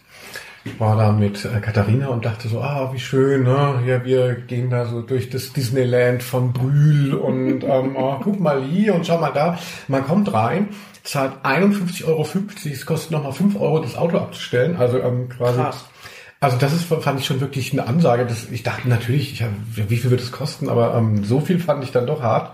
[0.78, 3.82] war da mit äh, Katharina und dachte so, ah, wie schön, ne?
[3.86, 8.62] Ja, wir gehen da so durch das Disneyland von Brühl und ähm, oh, guck mal
[8.62, 9.58] hier und schau mal da.
[9.88, 10.68] Man kommt rein,
[11.02, 12.26] zahlt 51,50 Euro,
[12.64, 14.76] es kostet nochmal 5 Euro, das Auto abzustellen.
[14.76, 15.60] Also ähm, quasi.
[15.60, 15.84] Krass.
[16.40, 18.26] Also das ist, fand ich schon wirklich eine Ansage.
[18.26, 21.58] Das, ich dachte natürlich, ich hab, wie viel wird es kosten, aber ähm, so viel
[21.58, 22.52] fand ich dann doch hart.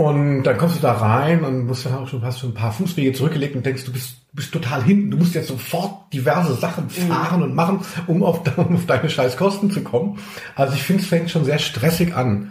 [0.00, 2.72] Und dann kommst du da rein und musst dann auch schon, hast schon ein paar
[2.72, 5.10] Fußwege zurückgelegt und denkst, du bist, bist total hinten.
[5.10, 9.36] Du musst jetzt sofort diverse Sachen fahren und machen, um auf, um auf deine scheiß
[9.36, 10.18] Kosten zu kommen.
[10.56, 12.50] Also ich finde, es fängt schon sehr stressig an.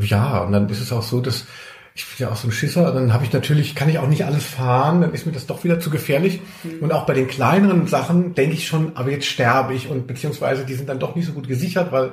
[0.00, 1.46] Ja, und dann ist es auch so, dass
[1.94, 4.24] ich bin ja auch so ein Schisser, dann habe ich natürlich, kann ich auch nicht
[4.24, 6.40] alles fahren, dann ist mir das doch wieder zu gefährlich.
[6.80, 10.64] Und auch bei den kleineren Sachen denke ich schon, aber jetzt sterbe ich und beziehungsweise
[10.64, 12.12] die sind dann doch nicht so gut gesichert, weil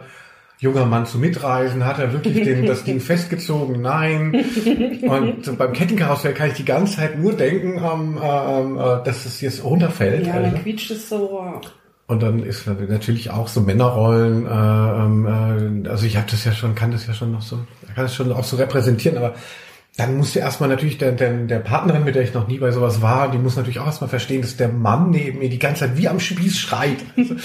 [0.59, 3.81] junger Mann zu mitreisen, hat er wirklich den, das Ding festgezogen?
[3.81, 4.45] Nein.
[5.01, 9.41] Und beim Kettenkarussell kann ich die ganze Zeit nur denken, ähm, ähm, äh, dass es
[9.41, 10.27] jetzt runterfällt.
[10.27, 10.51] Ja, also.
[10.51, 11.61] dann quietscht es so.
[12.07, 16.51] Und dann ist natürlich auch so Männerrollen, äh, ähm, äh, also ich habe das ja
[16.51, 17.57] schon, kann das ja schon noch so,
[17.95, 19.33] kann das schon auch so repräsentieren, aber
[19.97, 23.01] dann musste erstmal natürlich der, der, der Partnerin, mit der ich noch nie bei sowas
[23.01, 25.97] war, die muss natürlich auch erstmal verstehen, dass der Mann neben mir die ganze Zeit
[25.97, 26.97] wie am Spieß schreit.
[27.17, 27.36] Also,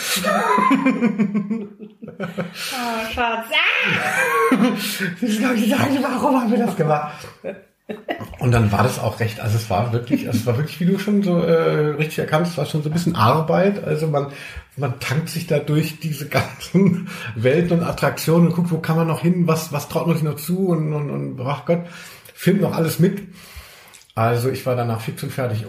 [2.21, 3.47] Oh, Schatz.
[4.53, 7.27] habe ich gesagt, warum haben wir das gemacht?
[8.39, 10.99] Und dann war das auch recht, also es war wirklich, es war wirklich, wie du
[10.99, 13.83] schon so äh, richtig erkannt, es war schon so ein bisschen Arbeit.
[13.85, 14.29] Also man,
[14.77, 19.09] man tankt sich da durch diese ganzen Welten und Attraktionen und guckt, wo kann man
[19.09, 21.81] noch hin, was, was traut man sich noch zu und, und, und ach Gott,
[22.41, 23.21] filmt noch alles mit.
[24.15, 25.65] Also ich war danach fix und fertig.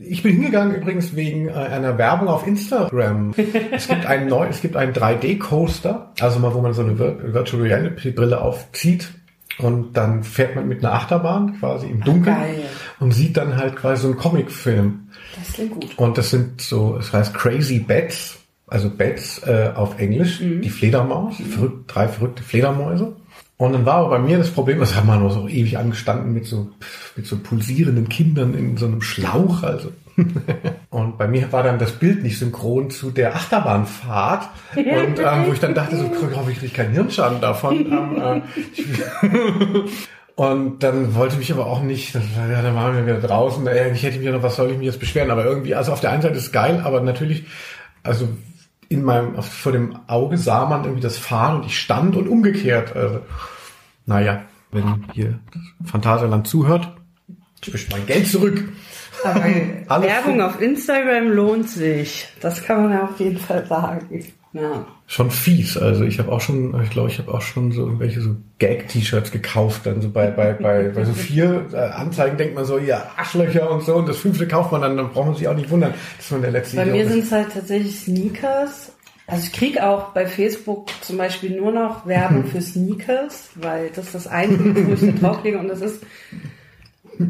[0.00, 3.34] Ich bin hingegangen übrigens wegen äh, einer Werbung auf Instagram.
[3.70, 7.32] Es gibt einen neu, es gibt einen 3D-Coaster, also mal, wo man so eine Vir-
[7.34, 9.08] Virtual Reality Brille aufzieht
[9.58, 12.62] und dann fährt man mit einer Achterbahn quasi im Dunkeln geil.
[12.98, 15.08] und sieht dann halt quasi so einen Comicfilm.
[15.38, 15.98] Das klingt gut.
[15.98, 21.36] Und das sind so, es heißt Crazy Bats, also Bats äh, auf Englisch, die Fledermaus,
[21.36, 23.14] verrückt, drei verrückte Fledermäuse.
[23.58, 26.34] Und dann war aber bei mir das Problem, das haben wir noch so ewig angestanden
[26.34, 26.70] mit so,
[27.16, 29.92] mit so pulsierenden Kindern in so einem Schlauch, also.
[30.90, 34.48] Und bei mir war dann das Bild nicht synchron zu der Achterbahnfahrt.
[34.74, 37.86] Und ähm, wo ich dann dachte, so, hoffe ich kriege keinen Hirnschaden davon.
[37.96, 38.84] Ähm, äh, ich,
[40.34, 44.02] und dann wollte mich aber auch nicht, ja, dann waren wir wieder draußen, äh, ich
[44.02, 45.30] hätte mich ja noch, was soll ich mich jetzt beschweren?
[45.30, 47.44] Aber irgendwie, also auf der einen Seite ist es geil, aber natürlich,
[48.02, 48.28] also
[48.88, 52.94] in meinem, vor dem Auge sah man irgendwie das Fahren und ich stand und umgekehrt.
[52.94, 53.20] Also,
[54.06, 55.38] naja, wenn hier
[55.84, 56.96] Phantasialand zuhört,
[57.62, 58.62] ich möchte mein Geld zurück.
[59.88, 62.28] Alles Werbung auf Instagram lohnt sich.
[62.40, 64.06] Das kann man ja auf jeden Fall sagen.
[64.56, 64.86] Ja.
[65.06, 65.76] Schon fies.
[65.76, 69.30] Also ich habe auch schon, ich glaube, ich habe auch schon so irgendwelche so Gag-T-Shirts
[69.30, 69.82] gekauft.
[69.84, 73.70] Dann so bei, bei, bei, bei so vier äh, Anzeigen denkt man so, ja, Arschlöcher
[73.70, 73.94] und so.
[73.96, 76.42] Und das fünfte kauft man dann, dann braucht man sich auch nicht wundern, dass man
[76.42, 78.92] der letzte Bei mir sind es halt tatsächlich Sneakers.
[79.28, 84.06] Also ich krieg auch bei Facebook zum Beispiel nur noch Werbung für Sneakers, weil das
[84.06, 86.02] ist das Einzige, wo ich da drauflege und das ist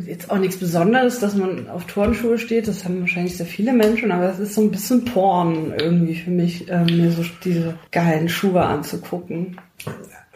[0.07, 2.69] jetzt auch nichts Besonderes, dass man auf Turnschuhe steht.
[2.69, 6.31] Das haben wahrscheinlich sehr viele Menschen, aber es ist so ein bisschen Porn irgendwie für
[6.31, 9.57] mich, ähm, mir so diese geilen Schuhe anzugucken.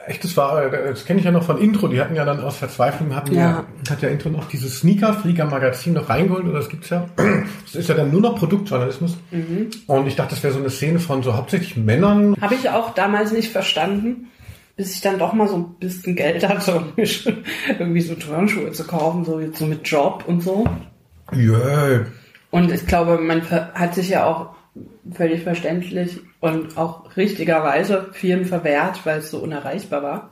[0.06, 2.40] echt, das war, äh, das kenne ich ja noch von Intro, die hatten ja dann
[2.40, 3.64] aus Verzweiflung, hatten ja, Ja.
[3.90, 7.06] hat ja Intro noch dieses Sneaker-Flieger-Magazin noch reingeholt, oder das gibt's ja.
[7.64, 9.16] Das ist ja dann nur noch Produktjournalismus.
[9.86, 12.34] Und ich dachte, das wäre so eine Szene von so hauptsächlich Männern.
[12.40, 14.28] Habe ich auch damals nicht verstanden,
[14.80, 17.44] bis ich dann doch mal so ein bisschen Geld hatte, um mir schon
[17.78, 20.66] irgendwie so Turnschuhe zu kaufen, so jetzt so mit Job und so.
[21.34, 22.06] Ja,
[22.50, 24.54] Und ich glaube, man hat sich ja auch
[25.12, 30.30] völlig verständlich und auch richtigerweise vielen verwehrt, weil es so unerreichbar war.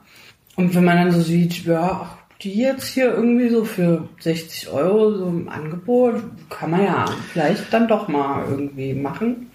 [0.57, 4.71] Und wenn man dann so sieht, ja, ach, die jetzt hier irgendwie so für 60
[4.71, 9.51] Euro so im Angebot, kann man ja vielleicht dann doch mal irgendwie machen,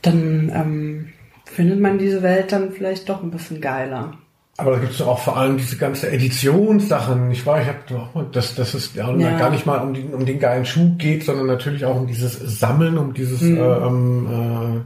[0.00, 1.08] dann ähm,
[1.54, 4.12] findet man diese Welt dann vielleicht doch ein bisschen geiler.
[4.58, 7.30] Aber da gibt's doch auch vor allem diese ganze Editionssachen.
[7.30, 7.78] Ich war, ich habe
[8.14, 9.38] mal, dass, dass es ja, Ja.
[9.38, 12.34] gar nicht mal um, die, um den geilen Schuh geht, sondern natürlich auch um dieses
[12.60, 13.56] Sammeln, um dieses Mhm.
[13.56, 14.84] äh, ähm,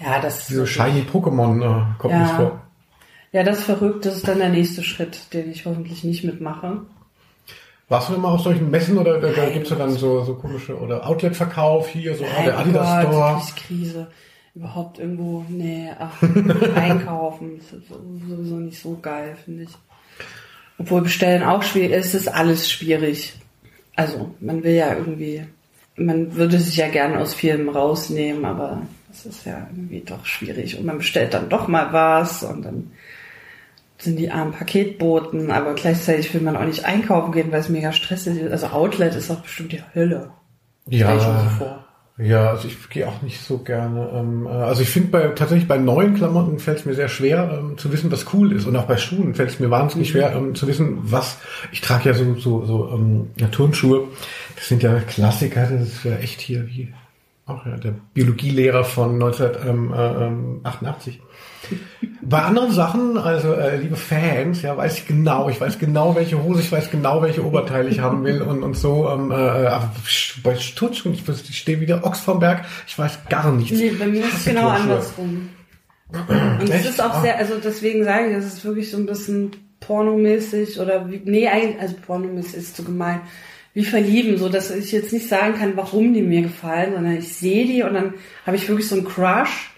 [0.00, 2.18] äh, Ja, das diese shiny Pokémon äh, kommt Ja.
[2.20, 2.60] mir vor.
[3.32, 4.04] Ja, das ist verrückt.
[4.06, 6.82] Das ist dann der nächste Schritt, den ich hoffentlich nicht mitmache.
[7.88, 10.34] Warst du immer auf solchen Messen oder da, da Nein, gibt's ja dann so, so
[10.34, 13.42] komische oder Outlet-Verkauf hier, so ah, der Mein Adidas Gott, Store.
[13.66, 14.06] Krise.
[14.54, 16.22] Überhaupt irgendwo, nee, ach,
[16.74, 17.58] einkaufen.
[17.58, 19.70] Das ist sowieso nicht so geil, finde ich.
[20.78, 23.34] Obwohl bestellen auch schwierig, es ist alles schwierig.
[23.96, 25.44] Also, man will ja irgendwie,
[25.96, 30.78] man würde sich ja gerne aus Filmen rausnehmen, aber das ist ja irgendwie doch schwierig.
[30.78, 32.92] Und man bestellt dann doch mal was und dann
[33.98, 37.92] sind die armen Paketboten, aber gleichzeitig will man auch nicht einkaufen gehen, weil es mega
[37.92, 38.52] stressig ist.
[38.52, 40.30] Also Outlet ist auch bestimmt die Hölle.
[40.86, 41.87] Stell ich mir so Ja, vor.
[42.18, 44.10] Ja, also ich gehe auch nicht so gerne.
[44.12, 47.60] Ähm, äh, also ich finde bei tatsächlich bei neuen Klamotten fällt es mir sehr schwer
[47.60, 48.66] ähm, zu wissen, was cool ist.
[48.66, 51.38] Und auch bei Schuhen fällt es mir wahnsinnig schwer ähm, zu wissen, was.
[51.70, 54.08] Ich trage ja so so so ähm, ja, Turnschuhe.
[54.56, 55.68] Das sind ja Klassiker.
[55.70, 56.92] Das ist ja echt hier wie
[57.46, 61.20] auch ja der Biologielehrer von 1988.
[62.22, 66.42] Bei anderen Sachen, also äh, liebe Fans, ja, weiß ich genau, ich weiß genau, welche
[66.42, 69.08] Hose, ich weiß genau, welche Oberteile ich haben will und, und so.
[69.08, 69.90] Ähm, äh, aber
[70.42, 73.78] bei Stutzschuhen, ich, ich stehe wieder Ochs vom Berg, ich weiß gar nichts.
[73.78, 75.48] Nee, bei mir ist es genau andersrum.
[76.10, 77.22] Und es ist auch Ah.
[77.22, 79.50] sehr, also deswegen sage ich, es ist wirklich so ein bisschen
[79.80, 83.20] pornomäßig oder wie, nee, eigentlich, also pornomäßig ist zu gemein.
[83.74, 87.32] Wie verlieben, so dass ich jetzt nicht sagen kann, warum die mir gefallen, sondern ich
[87.36, 89.70] sehe die und dann habe ich wirklich so einen Crush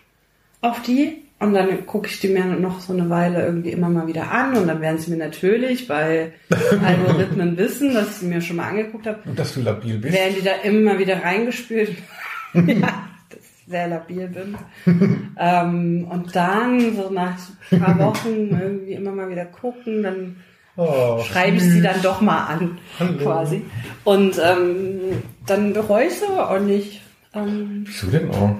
[0.62, 4.06] auf die und dann gucke ich die mir noch so eine Weile irgendwie immer mal
[4.06, 6.32] wieder an und dann werden sie mir natürlich, weil
[6.84, 10.14] Algorithmen wissen, dass ich sie mir schon mal angeguckt habe, Und dass du labil bist.
[10.14, 11.90] werden die da immer wieder reingespült.
[12.54, 14.56] ja, dass ich sehr labil bin.
[15.38, 17.36] ähm, und dann, so nach
[17.72, 20.36] ein paar Wochen, irgendwie immer mal wieder gucken, dann
[20.76, 23.18] Oh, schreibe ich sie dann doch mal an, Hallo.
[23.18, 23.62] quasi.
[24.04, 25.00] Und ähm,
[25.44, 27.02] dann bereue ich sie auch nicht.
[27.34, 28.54] Ähm, Wieso denn auch?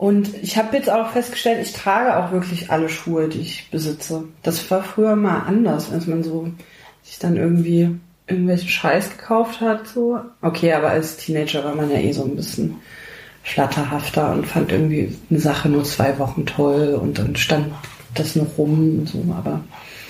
[0.00, 4.24] Und ich habe jetzt auch festgestellt, ich trage auch wirklich alle Schuhe, die ich besitze.
[4.42, 6.50] Das war früher mal anders, als man so
[7.02, 7.90] sich dann irgendwie
[8.26, 9.86] irgendwelchen Scheiß gekauft hat.
[9.88, 10.18] So.
[10.40, 12.76] Okay, aber als Teenager war man ja eh so ein bisschen
[13.42, 17.70] flatterhafter und fand irgendwie eine Sache nur zwei Wochen toll und dann stand
[18.14, 19.22] das noch rum und so.
[19.36, 19.60] Aber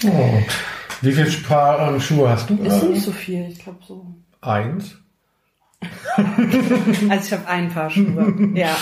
[0.05, 0.38] Oh.
[1.03, 2.55] Wie viele Paar ähm, Schuhe hast du?
[2.62, 4.07] ist Äh, nicht so viel, ich glaube so.
[4.40, 4.96] Eins.
[7.09, 8.51] Also ich habe ein paar Schuhe.
[8.55, 8.77] ja.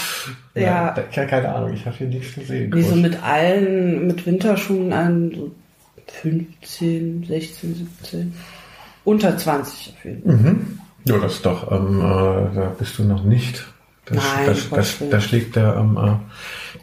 [0.54, 0.92] Ja.
[0.92, 2.72] da- ke- keine Ahnung, ich habe hier nichts gesehen.
[2.74, 5.54] Wie so mit allen, mit Winterschuhen an, so
[6.22, 8.34] 15, 16, 17.
[9.04, 10.34] Unter 20 auf jeden Fall.
[10.34, 10.78] Mhm.
[11.04, 13.64] Ja, das ist doch, ähm, äh, da bist du noch nicht.
[14.06, 16.16] Das, Nein, das, das, da schlägt der, ähm, äh,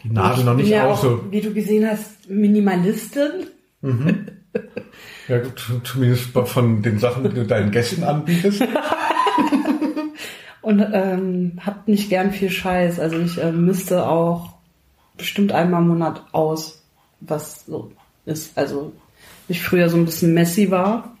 [0.04, 1.02] die Nadel noch nicht ja aus.
[1.02, 1.24] So.
[1.30, 3.30] wie du gesehen hast, Minimalistin.
[5.28, 8.62] Ja, gut, zumindest von den Sachen, die du deinen Gästen anbietest.
[10.66, 12.98] Und ähm, hab nicht gern viel Scheiß.
[12.98, 14.54] Also ich äh, müsste auch
[15.16, 16.82] bestimmt einmal im Monat aus,
[17.20, 17.92] was so
[18.24, 18.58] ist.
[18.58, 18.92] Also
[19.46, 21.16] ich früher so ein bisschen messy war.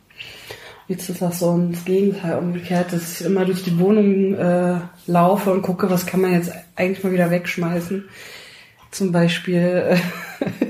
[0.88, 5.52] Jetzt ist das so das Gegenteil umgekehrt, dass ich immer durch die Wohnung äh, laufe
[5.52, 8.04] und gucke, was kann man jetzt eigentlich mal wieder wegschmeißen.
[8.90, 9.96] Zum Beispiel äh,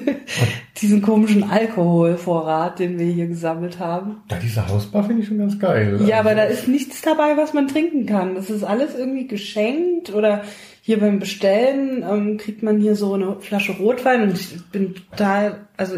[0.80, 4.22] diesen komischen Alkoholvorrat, den wir hier gesammelt haben.
[4.30, 6.00] Ja, diese Hausbar finde ich schon ganz geil.
[6.06, 8.34] Ja, aber da ist nichts dabei, was man trinken kann.
[8.34, 10.42] Das ist alles irgendwie geschenkt oder
[10.82, 15.66] hier beim Bestellen ähm, kriegt man hier so eine Flasche Rotwein und ich bin total,
[15.76, 15.96] also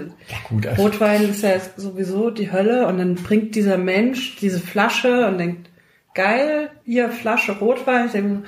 [0.49, 5.27] gut, also- Rotwein ist ja sowieso die Hölle und dann bringt dieser Mensch diese Flasche
[5.27, 5.69] und denkt,
[6.15, 8.07] geil, hier Flasche Rotwein.
[8.07, 8.45] Ich denke,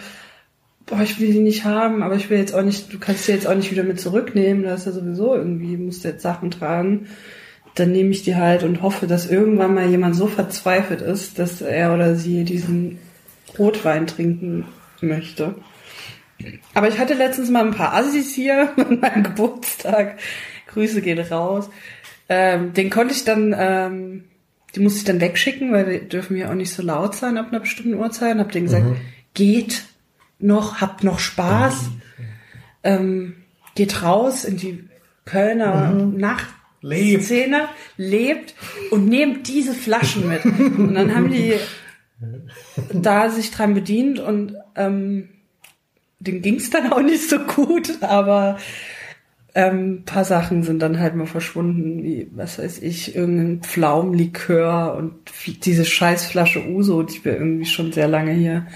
[0.87, 3.33] boah, ich will die nicht haben, aber ich will jetzt auch nicht, du kannst sie
[3.33, 6.51] jetzt auch nicht wieder mit zurücknehmen, da ist ja sowieso irgendwie, musst du jetzt Sachen
[6.51, 7.09] tragen.
[7.77, 11.63] Dann nehme ich die halt und hoffe, dass irgendwann mal jemand so verzweifelt ist, dass
[11.63, 12.99] er oder sie diesen
[13.59, 14.65] Rotwein trinken
[15.01, 15.55] möchte.
[16.75, 20.19] Aber ich hatte letztens mal ein paar Assis hier an meinem Geburtstag.
[20.69, 21.71] Grüße gehen raus.
[22.29, 24.25] Ähm, den konnte ich dann, ähm,
[24.75, 27.49] die musste ich dann wegschicken, weil die dürfen ja auch nicht so laut sein ab
[27.51, 28.35] einer bestimmten Uhrzeit.
[28.35, 28.87] Und hab denen gesagt,
[29.35, 29.85] geht
[30.43, 31.91] noch, habt noch Spaß,
[32.83, 33.37] ähm,
[33.75, 34.89] geht raus in die
[35.25, 38.55] Kölner Nachtszene, lebt
[38.91, 40.45] und nehmt diese Flaschen mit.
[40.45, 41.55] Und dann haben die
[42.93, 45.29] da sich dran bedient und ähm,
[46.19, 48.59] denen ging's dann auch nicht so gut, aber
[49.55, 55.15] ähm, paar Sachen sind dann halt mal verschwunden, wie, was weiß ich, irgendein Pflaumenlikör und
[55.65, 58.67] diese Scheißflasche Uso, die wir irgendwie schon sehr lange hier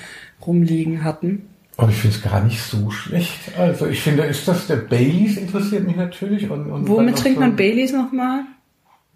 [0.45, 1.49] rumliegen hatten.
[1.77, 3.51] Und ich finde es gar nicht so schlecht.
[3.59, 6.49] Also ich finde, ist das der Baileys interessiert mich natürlich.
[6.49, 8.43] Und, und Womit trinkt so man Baileys nochmal?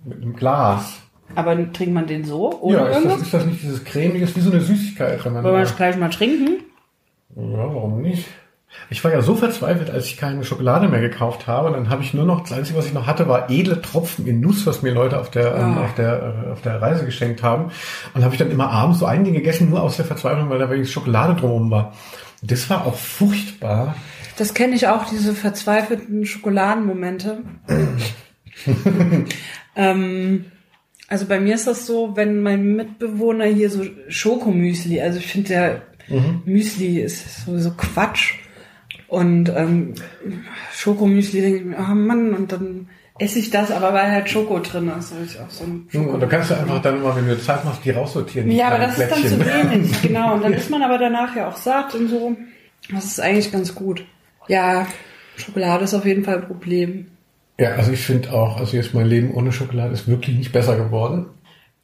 [0.05, 0.99] Mit einem Glas.
[1.35, 2.61] Aber trinkt man den so?
[2.61, 3.23] Ohne ja, ist das, irgendwas?
[3.23, 5.25] ist das nicht dieses cremiges, wie so eine Süßigkeit?
[5.25, 6.65] Wenn man Wollen wir das gleich mal trinken?
[7.37, 8.27] ja, warum nicht?
[8.91, 11.71] Ich war ja so verzweifelt, als ich keine Schokolade mehr gekauft habe.
[11.71, 14.41] Dann habe ich nur noch, das Einzige, was ich noch hatte, war edle Tropfen in
[14.41, 15.85] Nuss, was mir Leute auf der, ähm, Ah.
[15.85, 17.71] auf der, äh, auf der Reise geschenkt haben.
[18.15, 20.59] Und habe ich dann immer abends so ein Ding gegessen, nur aus der Verzweiflung, weil
[20.59, 21.93] da wenigstens Schokolade drumherum war.
[22.43, 23.97] Das war auch furchtbar.
[24.37, 27.43] Das kenne ich auch, diese verzweifelten Schokoladenmomente.
[29.77, 30.45] ähm,
[31.09, 35.49] also bei mir ist das so, wenn mein Mitbewohner hier so Schokomüsli, also ich finde
[35.49, 35.83] der
[36.45, 38.35] Müsli ist sowieso Quatsch.
[39.09, 39.95] Und ähm,
[40.73, 44.59] Schokomüsli denke ich mir, oh Mann, und dann esse ich das, aber weil halt Schoko
[44.61, 45.13] drin ist.
[45.25, 47.85] ich auch so ein Und da kannst du einfach dann immer, wenn du Zeit machst,
[47.85, 48.49] die raussortieren.
[48.49, 49.71] die Ja, aber das ist dann zu Plättchen.
[49.71, 50.35] wenig, genau.
[50.35, 52.37] Und dann ist man aber danach ja auch satt und so.
[52.93, 54.05] Das ist eigentlich ganz gut.
[54.47, 54.87] Ja,
[55.37, 57.07] Schokolade ist auf jeden Fall ein Problem.
[57.59, 60.77] Ja, also ich finde auch, also jetzt mein Leben ohne Schokolade ist wirklich nicht besser
[60.77, 61.27] geworden.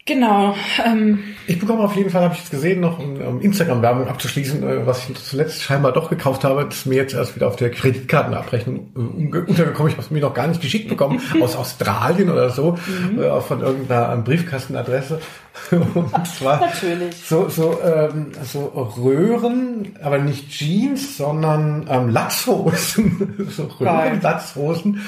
[0.07, 0.55] Genau.
[0.85, 4.63] Ähm, Ich bekomme auf jeden Fall, habe ich jetzt gesehen, noch um, um Instagram-Werbung abzuschließen,
[4.63, 6.67] äh, was ich zuletzt scheinbar doch gekauft habe.
[6.67, 9.89] Das ist mir jetzt erst wieder auf der Kreditkartenabrechnung äh, untergekommen.
[9.89, 12.77] Ich habe es mir noch gar nicht geschickt bekommen, aus Australien oder so,
[13.19, 15.21] äh, von irgendeiner ähm, Briefkastenadresse.
[15.71, 17.17] Und zwar Natürlich.
[17.25, 18.67] so, so, ähm, so
[18.99, 23.47] Röhren, aber nicht Jeans, sondern ähm, Latzhosen.
[23.51, 24.09] so Geil.
[24.11, 25.01] Röhren-Latzhosen.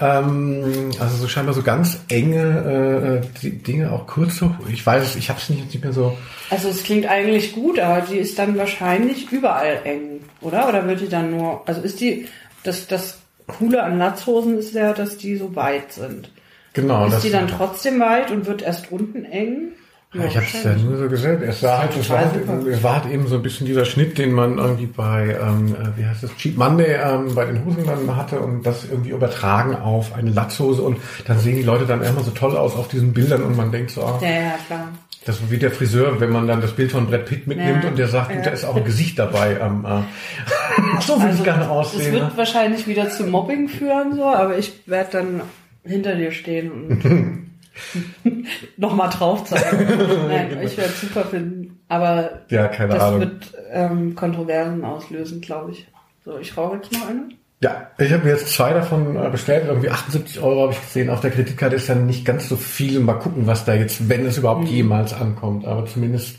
[0.00, 4.54] Ähm, also so scheinbar so ganz enge äh, die Dinge, auch kurze.
[4.72, 6.16] Ich weiß es, ich habe es nicht, nicht mehr so.
[6.48, 10.68] also es klingt eigentlich gut, aber die ist dann wahrscheinlich überall eng, oder?
[10.68, 12.26] Oder wird die dann nur, also ist die,
[12.62, 16.30] das, das Coole an Latzhosen ist ja, dass die so weit sind.
[16.72, 17.06] Genau.
[17.06, 19.72] Ist die dann trotzdem weit und wird erst unten eng?
[20.12, 21.40] Ja, ich habe es ja nur so gesehen.
[21.42, 22.30] Es war, halt, es, war halt,
[22.68, 25.98] es war halt eben so ein bisschen dieser Schnitt, den man irgendwie bei, ähm, äh,
[26.00, 29.76] wie heißt das, Cheap Monday ähm, bei den Hosen dann hatte und das irgendwie übertragen
[29.76, 30.96] auf eine Latzhose und
[31.26, 33.92] dann sehen die Leute dann immer so toll aus auf diesen Bildern und man denkt
[33.92, 34.88] so, ah, Ja, ja, klar.
[35.26, 37.90] das ist wie der Friseur, wenn man dann das Bild von Brad Pitt mitnimmt Ja,
[37.90, 38.40] und der sagt, ja.
[38.42, 39.58] da ist auch ein Gesicht dabei.
[39.60, 42.12] Ähm, äh, so will ich gerne Das aussehen.
[42.14, 42.32] wird ne?
[42.34, 45.40] wahrscheinlich wieder zu Mobbing führen, so, aber ich werde dann
[45.84, 47.46] hinter dir stehen und
[48.76, 49.86] nochmal drauf zeigen.
[50.28, 51.80] Nein, ich werde es super finden.
[51.88, 53.20] Aber Ja, keine das Ahnung.
[53.20, 55.86] wird ähm, Kontroversen auslösen, glaube ich.
[56.24, 57.28] So, ich rauche jetzt noch eine.
[57.62, 59.64] Ja, ich habe mir jetzt zwei davon äh, bestellt.
[59.66, 61.10] Irgendwie 78 Euro habe ich gesehen.
[61.10, 63.00] Auf der Kreditkarte ist dann nicht ganz so viel.
[63.00, 64.66] Mal gucken, was da jetzt, wenn es überhaupt Mhm.
[64.68, 65.66] jemals ankommt.
[65.66, 66.38] Aber zumindest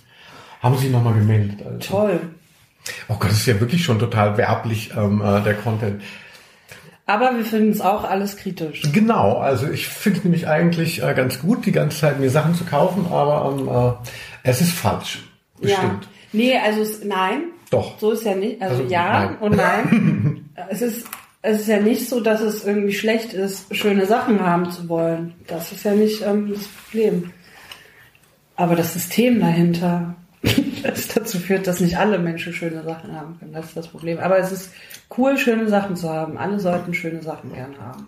[0.61, 1.59] haben sie nochmal gemeldet.
[1.65, 1.79] Also.
[1.79, 2.19] Toll.
[3.07, 6.01] Oh Gott, das ist ja wirklich schon total werblich, ähm, äh, der Content.
[7.05, 8.83] Aber wir finden es auch alles kritisch.
[8.93, 12.55] Genau, also ich finde es nämlich eigentlich äh, ganz gut, die ganze Zeit mir Sachen
[12.55, 15.19] zu kaufen, aber ähm, äh, es ist falsch.
[15.59, 16.03] Bestimmt.
[16.03, 16.09] Ja.
[16.33, 17.43] Nee, also es, nein.
[17.69, 17.99] Doch.
[17.99, 18.61] So ist ja nicht.
[18.61, 19.37] Also, Also, ja nein.
[19.39, 20.49] und nein.
[20.69, 21.05] es ist
[21.43, 25.33] es ist ja nicht so, dass es irgendwie schlecht ist, schöne Sachen haben zu wollen.
[25.47, 27.31] Das ist ja nicht ähm, das Problem.
[28.55, 30.15] Aber das System dahinter,
[30.83, 33.53] das dazu führt, dass nicht alle Menschen schöne Sachen haben können.
[33.53, 34.19] Das ist das Problem.
[34.19, 34.71] Aber es ist
[35.17, 36.37] cool, schöne Sachen zu haben.
[36.37, 38.07] Alle sollten schöne Sachen gern haben.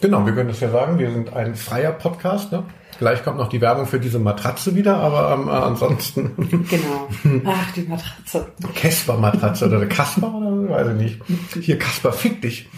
[0.00, 2.52] Genau, wir können das ja sagen, wir sind ein freier Podcast.
[2.52, 2.64] Ne?
[2.98, 6.34] Gleich kommt noch die Werbung für diese Matratze wieder, aber ähm, äh, ansonsten
[6.68, 7.08] Genau.
[7.46, 8.46] Ach, die Matratze.
[8.74, 11.20] Casper-Matratze oder Kasper oder weiß ich nicht.
[11.64, 12.68] Hier, Kasper, fick dich.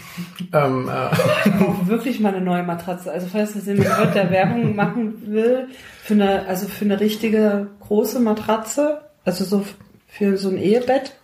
[0.53, 1.09] Ähm, äh,
[1.45, 3.11] Ich brauche wirklich mal eine neue Matratze.
[3.11, 5.67] Also falls das jemand hört, der Werbung machen will,
[6.03, 9.65] für eine, also für eine richtige große Matratze, also so
[10.07, 11.15] für so ein Ehebett.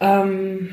[0.00, 0.70] Ähm,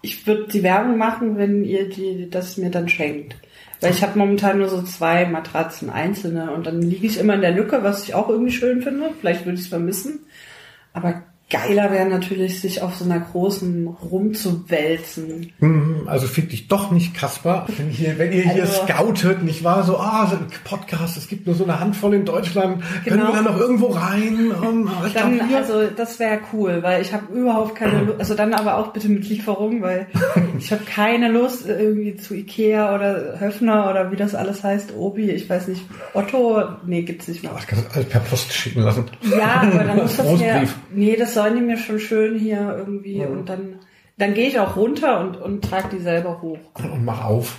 [0.00, 3.36] ich würde die Werbung machen, wenn ihr die, das mir dann schenkt.
[3.80, 7.40] Weil ich habe momentan nur so zwei Matratzen einzelne und dann liege ich immer in
[7.40, 9.10] der Lücke, was ich auch irgendwie schön finde.
[9.20, 10.26] Vielleicht würde ich es vermissen.
[10.92, 15.52] Aber geiler wäre natürlich, sich auf so einer großen rumzuwälzen.
[15.60, 17.66] Hm, Also fick dich doch nicht, Kasper.
[17.76, 19.82] Wenn, hier, wenn ihr hier Also- scoutet, nicht wahr?
[19.84, 22.82] So, ah, so ein Podcast, es gibt nur so eine Handvoll in Deutschland.
[23.04, 23.32] Können Genau.
[23.32, 24.52] wir da noch irgendwo rein?
[24.62, 25.56] Ähm, ich Dann, glaub, hier.
[25.58, 29.08] also das wäre cool, weil ich habe überhaupt keine Lust, also dann aber auch bitte
[29.08, 30.06] mit Lieferung, weil
[30.58, 35.30] ich habe keine Lust irgendwie zu Ikea oder Höfner oder wie das alles heißt, Obi,
[35.30, 35.82] ich weiß nicht,
[36.14, 37.52] Otto, nee, gibt's nicht mehr.
[37.54, 39.04] Oh, ich kann das alles per Post schicken lassen.
[39.22, 40.74] Ja, aber dann muss das Großbrief.
[40.92, 43.76] nee, das sollen die mir schon schön hier irgendwie und dann,
[44.16, 46.58] dann gehe ich auch runter und, und trage die selber hoch.
[46.74, 47.58] Und mach auf.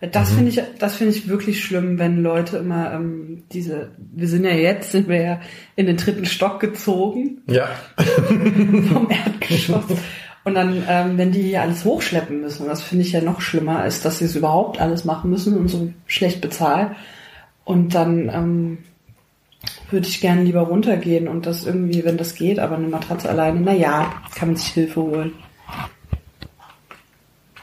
[0.00, 0.34] Das Mhm.
[0.36, 4.52] finde ich, das finde ich wirklich schlimm, wenn Leute immer ähm, diese, wir sind ja
[4.52, 5.40] jetzt, sind wir ja
[5.74, 7.68] in den dritten Stock gezogen Ja.
[8.92, 9.84] vom Erdgeschoss.
[10.44, 13.78] Und dann, ähm, wenn die hier alles hochschleppen müssen, das finde ich ja noch schlimmer,
[13.80, 16.94] als dass sie es überhaupt alles machen müssen und so schlecht bezahlen.
[17.64, 18.78] Und dann ähm,
[19.92, 23.60] würde ich gerne lieber runtergehen und das irgendwie, wenn das geht, aber eine Matratze alleine,
[23.60, 25.32] na ja, kann man sich Hilfe holen.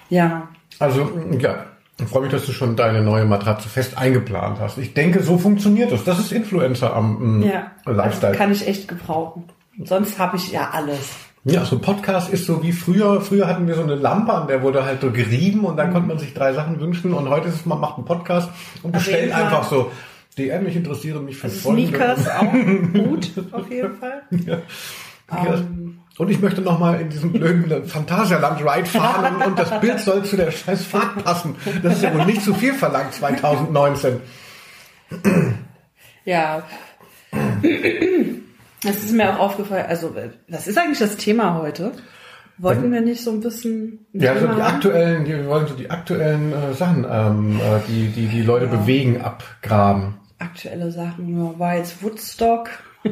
[0.09, 0.47] Ja,
[0.79, 1.09] Also,
[1.39, 1.65] ja.
[2.01, 4.77] Ich freue mich, dass du schon deine neue Matratze fest eingeplant hast.
[4.77, 6.05] Ich denke, so funktioniert das.
[6.05, 8.35] Das ist Influencer am mm, ja, Lifestyle.
[8.35, 9.43] kann ich echt gebrauchen.
[9.83, 11.11] Sonst habe ich ja alles.
[11.43, 13.21] Ja, so ein Podcast ist so wie früher.
[13.21, 16.07] Früher hatten wir so eine Lampe, an der wurde halt so gerieben und dann konnte
[16.07, 17.13] man sich drei Sachen wünschen.
[17.13, 18.49] Und heute ist es, man macht einen Podcast
[18.81, 19.91] und Auf bestellt einfach so.
[20.39, 22.51] DM, ich interessiere mich für folgende- Sneakers auch
[22.93, 24.21] gut, auf jeden Fall.
[24.45, 24.57] Ja.
[25.31, 30.23] Ähm, Und ich möchte nochmal in diesem blöden Phantasialand-Ride fahren und, und das Bild soll
[30.25, 31.55] zu der scheiß Fahrt passen.
[31.83, 34.19] Das ist ja wohl nicht zu viel verlangt 2019.
[36.25, 36.61] Ja.
[38.83, 39.85] Das ist mir auch aufgefallen.
[39.87, 40.15] Also,
[40.47, 41.91] was ist eigentlich das Thema heute?
[42.59, 44.05] Wollten wir nicht so ein bisschen.
[44.13, 47.79] Ja, so Thema die aktuellen, die, wir wollen so die aktuellen äh, Sachen, ähm, äh,
[47.87, 50.18] die, die die Leute bewegen, abgraben.
[50.39, 51.37] Aktuelle Sachen.
[51.37, 52.69] Ja, war jetzt Woodstock.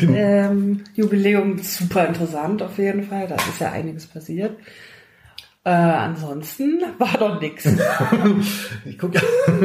[0.00, 3.26] ähm, Jubiläum super interessant auf jeden Fall.
[3.26, 4.56] Da ist ja einiges passiert.
[5.66, 7.66] Äh, ansonsten war doch nix.
[8.84, 9.18] Ich gucke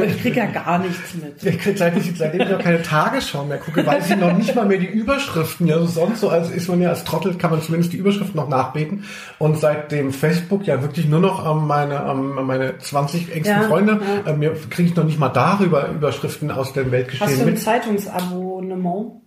[0.06, 1.42] Ich krieg ja gar nichts mit.
[1.44, 4.54] Ich krieg, seit ich, seitdem ich noch keine Tagesschau mehr gucke, weiß ich noch nicht
[4.54, 5.66] mal mehr die Überschriften.
[5.66, 8.36] Ja, also sonst so als ist man ja als Trottel, kann man zumindest die Überschriften
[8.36, 9.04] noch nachbeten.
[9.38, 14.00] Und seitdem Facebook ja wirklich nur noch ähm, meine, ähm, meine 20 engsten Ja, Freunde,
[14.24, 14.32] ja.
[14.32, 17.44] äh, mir kriege ich noch nicht mal darüber Überschriften aus dem Hast Weltgeschehen du ein
[17.46, 17.60] mit.
[17.60, 19.20] Zeitungsabonnement?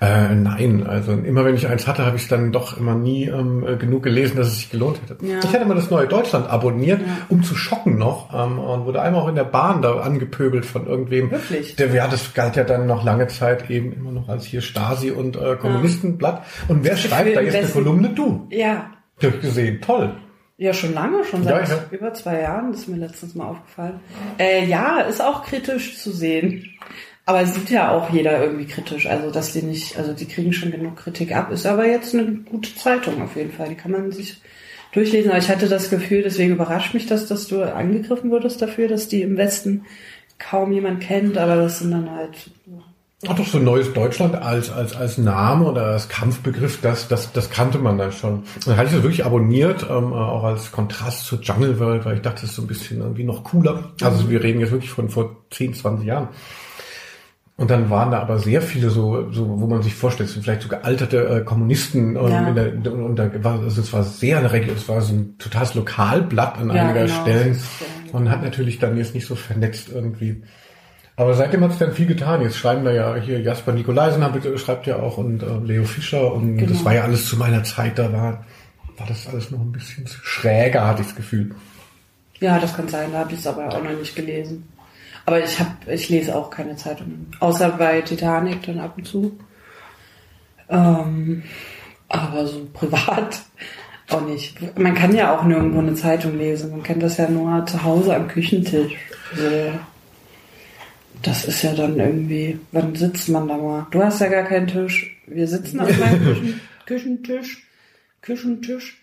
[0.00, 3.26] Äh, nein, also immer wenn ich eins hatte, habe ich es dann doch immer nie
[3.26, 5.24] ähm, äh, genug gelesen, dass es sich gelohnt hätte.
[5.24, 5.38] Ja.
[5.42, 9.22] Ich hatte mal das neue Deutschland abonniert, um zu schocken noch ähm, und wurde einmal
[9.22, 11.30] auch in der Bahn da angepöbelt von irgendwem.
[11.30, 11.76] Wirklich?
[11.76, 15.12] Der, ja, das galt ja dann noch lange Zeit eben immer noch als hier Stasi
[15.12, 16.44] und äh, Kommunistenblatt.
[16.68, 17.68] Und wer schreibt da jetzt eine.
[17.68, 18.10] Kolumne?
[18.10, 18.48] Du.
[18.50, 18.90] Ja.
[19.22, 19.80] Die hab ich gesehen.
[19.80, 20.14] Toll.
[20.56, 21.98] Ja, schon lange, schon Ja, seit ja.
[21.98, 24.00] über zwei Jahren, das ist mir letztens mal aufgefallen.
[24.38, 26.66] Äh, ja, ist auch kritisch zu sehen.
[27.30, 29.06] Aber sieht ja auch jeder irgendwie kritisch.
[29.06, 31.52] Also, dass die nicht, also die kriegen schon genug Kritik ab.
[31.52, 33.68] Ist aber jetzt eine gute Zeitung auf jeden Fall.
[33.68, 34.40] Die kann man sich
[34.90, 35.30] durchlesen.
[35.30, 39.06] Aber ich hatte das Gefühl, deswegen überrascht mich das, dass du angegriffen wurdest dafür, dass
[39.06, 39.84] die im Westen
[40.40, 41.38] kaum jemand kennt.
[41.38, 42.50] Aber das sind dann halt,
[43.28, 47.50] Ach doch, so neues Deutschland als, als, als Name oder als Kampfbegriff, das, das, das
[47.50, 48.42] kannte man dann schon.
[48.64, 52.22] Dann hatte ich das wirklich abonniert, ähm, auch als Kontrast zur Jungle World, weil ich
[52.22, 53.92] dachte, das ist so ein bisschen irgendwie noch cooler.
[54.02, 56.28] Also wir reden jetzt wirklich von vor 10, 20 Jahren.
[57.60, 60.68] Und dann waren da aber sehr viele so, so wo man sich vorstellt, vielleicht so
[60.68, 62.48] gealterte äh, Kommunisten ähm, Ja.
[62.48, 65.34] in der, und da war also es war sehr eine Region, es war so ein
[65.38, 67.20] totales Lokalblatt an Ja, einiger genau.
[67.20, 67.58] Stellen
[68.12, 70.42] und hat natürlich dann jetzt nicht so vernetzt irgendwie.
[71.16, 72.40] Aber seitdem hat sich dann viel getan.
[72.40, 74.24] Jetzt schreiben da ja hier Jasper Nikolaisen
[74.56, 76.72] schreibt ja auch und äh, Leo Fischer und Genau.
[76.72, 78.46] das war ja alles zu meiner Zeit, da war,
[78.96, 81.50] war das alles noch ein bisschen zu schräger, hatte ich das Gefühl.
[82.40, 83.10] ja, das kann sein.
[83.12, 84.66] Da habe ich es aber auch noch nicht gelesen.
[85.26, 87.30] Aber ich habe, ich lese auch keine Zeitungen.
[87.40, 89.38] Außer bei Titanic dann ab und zu.
[90.68, 91.42] Ähm,
[92.08, 93.40] aber so privat
[94.08, 94.78] auch nicht.
[94.78, 96.70] Man kann ja auch nirgendwo eine Zeitung lesen.
[96.70, 98.92] Man kennt das ja nur zu Hause am Küchentisch.
[101.22, 103.86] Das ist ja dann irgendwie, wann sitzt man da mal?
[103.90, 105.16] Du hast ja gar keinen Tisch.
[105.26, 107.66] Wir sitzen auf meinem Küchen, Küchentisch.
[108.22, 109.00] Küchentisch.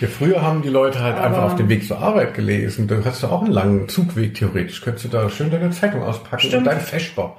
[0.00, 2.86] Ja, früher haben die Leute halt einfach Aber- auf dem Weg zur Arbeit gelesen.
[2.88, 4.80] Du hast ja auch einen langen Zugweg theoretisch.
[4.82, 6.54] Könntest du da schön deine Zeitung auspacken Stimmt.
[6.58, 7.36] und deinen Feschbau.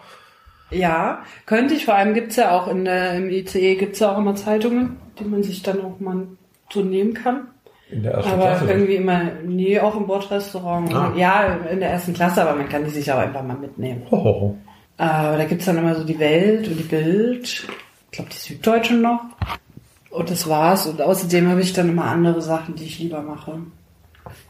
[0.71, 1.85] Ja, könnte ich.
[1.85, 5.23] Vor allem gibt's ja auch in der, im ICE gibt's ja auch immer Zeitungen, die
[5.23, 6.27] man sich dann auch mal
[6.71, 7.47] so nehmen kann.
[7.89, 8.65] In der ersten Aber Klasse.
[8.71, 10.93] irgendwie immer, nee, auch im Bordrestaurant.
[10.93, 11.11] Ah.
[11.17, 14.03] Ja, in der ersten Klasse, aber man kann die sich auch einfach mal mitnehmen.
[14.11, 14.55] Hohoho.
[14.97, 17.67] Aber da gibt's dann immer so die Welt und die Bild, ich
[18.11, 19.21] glaube die Süddeutsche noch.
[20.09, 20.87] Und das war's.
[20.87, 23.59] Und außerdem habe ich dann immer andere Sachen, die ich lieber mache.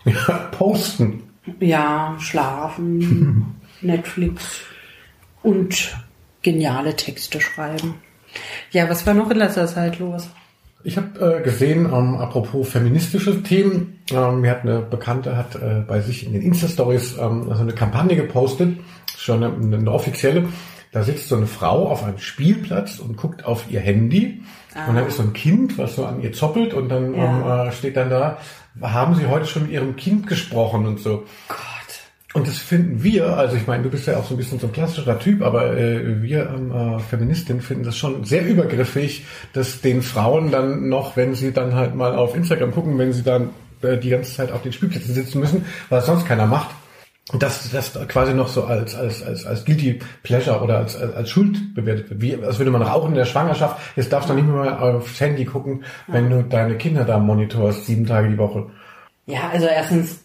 [0.05, 1.23] Ja, posten.
[1.59, 4.61] Ja, schlafen, Netflix
[5.41, 5.95] und
[6.41, 7.95] geniale Texte schreiben.
[8.71, 10.29] Ja, was war noch in letzter Zeit los?
[10.83, 15.83] Ich habe äh, gesehen, ähm, apropos feministische Themen, ähm, mir hat eine Bekannte hat äh,
[15.85, 18.77] bei sich in den Insta-Stories ähm, also eine Kampagne gepostet,
[19.17, 20.47] schon eine, eine offizielle.
[20.91, 24.41] Da sitzt so eine Frau auf einem Spielplatz und guckt auf ihr Handy.
[24.87, 27.63] Und dann ist so ein Kind, was so an ihr zoppelt und dann Ja.
[27.63, 28.37] ähm, äh, steht dann da,
[28.81, 31.25] haben Sie heute schon mit Ihrem Kind gesprochen und so.
[31.47, 31.57] Gott.
[32.35, 34.67] Und das finden wir, also ich meine, du bist ja auch so ein bisschen so
[34.67, 39.81] ein klassischer Typ, aber äh, wir ähm, äh, Feministinnen finden das schon sehr übergriffig, dass
[39.81, 43.49] den Frauen dann noch, wenn sie dann halt mal auf Instagram gucken, wenn sie dann
[43.81, 46.69] äh, die ganze Zeit auf den Spielplätzen sitzen müssen, weil es sonst keiner macht,
[47.33, 51.29] dass das quasi noch so als als als als guilty pleasure oder als als, als
[51.29, 52.21] Schuld bewertet wird.
[52.21, 53.79] Wie als würde man rauchen in der Schwangerschaft.
[53.95, 58.05] Jetzt darfst du nicht mehr aufs Handy gucken, wenn du deine Kinder da monitorst sieben
[58.05, 58.67] Tage die Woche.
[59.27, 60.23] Ja, also erstens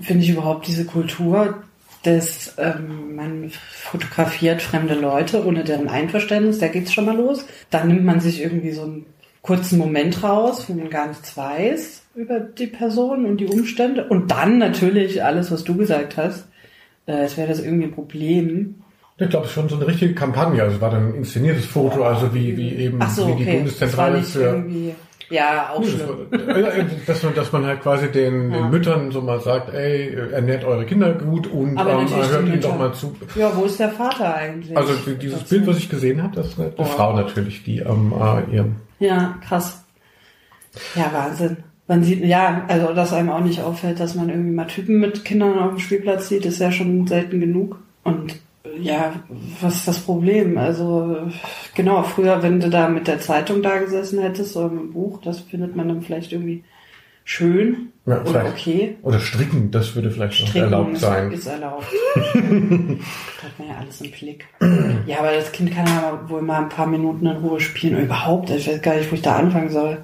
[0.00, 1.62] finde ich überhaupt diese Kultur,
[2.02, 7.44] dass ähm, man fotografiert fremde Leute ohne deren Einverständnis, da geht's schon mal los.
[7.68, 9.06] Dann nimmt man sich irgendwie so einen
[9.42, 14.04] kurzen Moment raus, wo man gar nichts weiß über die Person und die Umstände.
[14.08, 16.48] Und dann natürlich alles, was du gesagt hast,
[17.06, 18.76] äh, als wäre das irgendwie ein Problem.
[19.18, 20.62] Ich glaube, es ist schon so eine richtige Kampagne.
[20.62, 23.56] Also es war dann ein inszeniertes Foto, also wie, wie eben so, wie die okay.
[23.56, 24.56] Bundeszentrale das war nicht für.
[24.56, 24.94] irgendwie,
[25.30, 26.08] ja, auch Nee, schlimm.
[26.30, 29.72] das war- ja, dass, man, dass man halt quasi den, den Müttern so mal sagt,
[29.74, 33.16] ey, ernährt eure Kinder gut und Aber ähm, hört die ihnen doch mal zu.
[33.34, 34.76] Ja, wo ist der Vater eigentlich?
[34.76, 35.44] Also die- dieses?
[35.44, 38.66] Bild, was ich gesehen habe, das ist eine, eine Frau natürlich, die ähm, äh, ihr
[39.00, 39.82] Ja, krass.
[40.94, 41.56] Ja, Wahnsinn.
[41.88, 45.24] Man sieht, ja, also dass einem auch nicht auffällt, dass man irgendwie mal Typen mit
[45.24, 47.78] Kindern auf dem Spielplatz sieht, ist ja schon selten genug.
[48.02, 48.32] Und
[48.64, 49.12] äh, ja,
[49.60, 50.58] was ist das Problem?
[50.58, 51.28] Also
[51.74, 55.20] genau, früher, wenn du da mit der Zeitung da gesessen hättest oder mit dem Buch,
[55.22, 56.64] das findet man dann vielleicht irgendwie
[57.26, 58.96] schön Ja, oder okay.
[59.02, 61.32] oder stricken, das würde vielleicht noch Stricken erlaubt ist, sein.
[61.32, 61.84] ist erlaubt.
[62.14, 64.46] hat man ja alles im Blick.
[65.06, 67.94] Ja, aber das Kind kann ja wohl mal ein paar Minuten in Ruhe spielen.
[67.94, 69.98] Oder überhaupt, ich weiß gar nicht, wo ich da anfangen soll.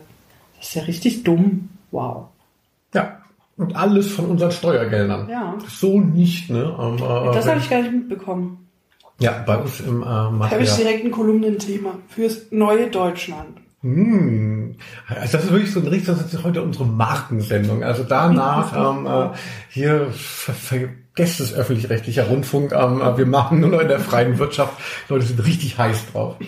[0.59, 1.69] Das ist ja richtig dumm.
[1.93, 2.27] Wow.
[2.95, 3.19] Ja.
[3.57, 5.29] Und alles von unseren Steuergeldern.
[5.29, 5.55] Ja.
[5.69, 6.75] So nicht, ne?
[6.81, 8.67] Ähm, äh, Das habe ich gar nicht mitbekommen.
[9.21, 10.77] ja, bei uns im äh, Da habe ich Material.
[10.79, 13.59] direkt ein Kolumnenthema fürs neue Deutschland.
[13.83, 14.77] Hm.
[15.09, 17.83] Also das ist wirklich so ein richtig, das ist heute unsere Markensendung.
[17.85, 19.29] Also danach ähm, äh,
[19.71, 22.73] hier ver vergesst es öffentlich-rechtlicher Rundfunk.
[22.73, 24.79] Ähm, äh, wir machen nur noch in der freien Wirtschaft.
[25.09, 26.37] Leute sind richtig heiß drauf.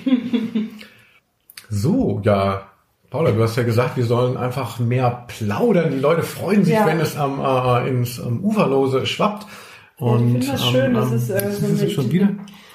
[1.71, 2.69] So, ja.
[3.15, 5.93] Paula, du hast ja gesagt, wir sollen einfach mehr plaudern.
[5.93, 6.85] Die Leute freuen sich, Ja.
[6.85, 9.47] wenn es am äh, ins ähm, Uferlose schwappt.
[9.99, 12.29] Und ich finde das ähm, schön, das ähm, ist, äh, so eine schon wieder.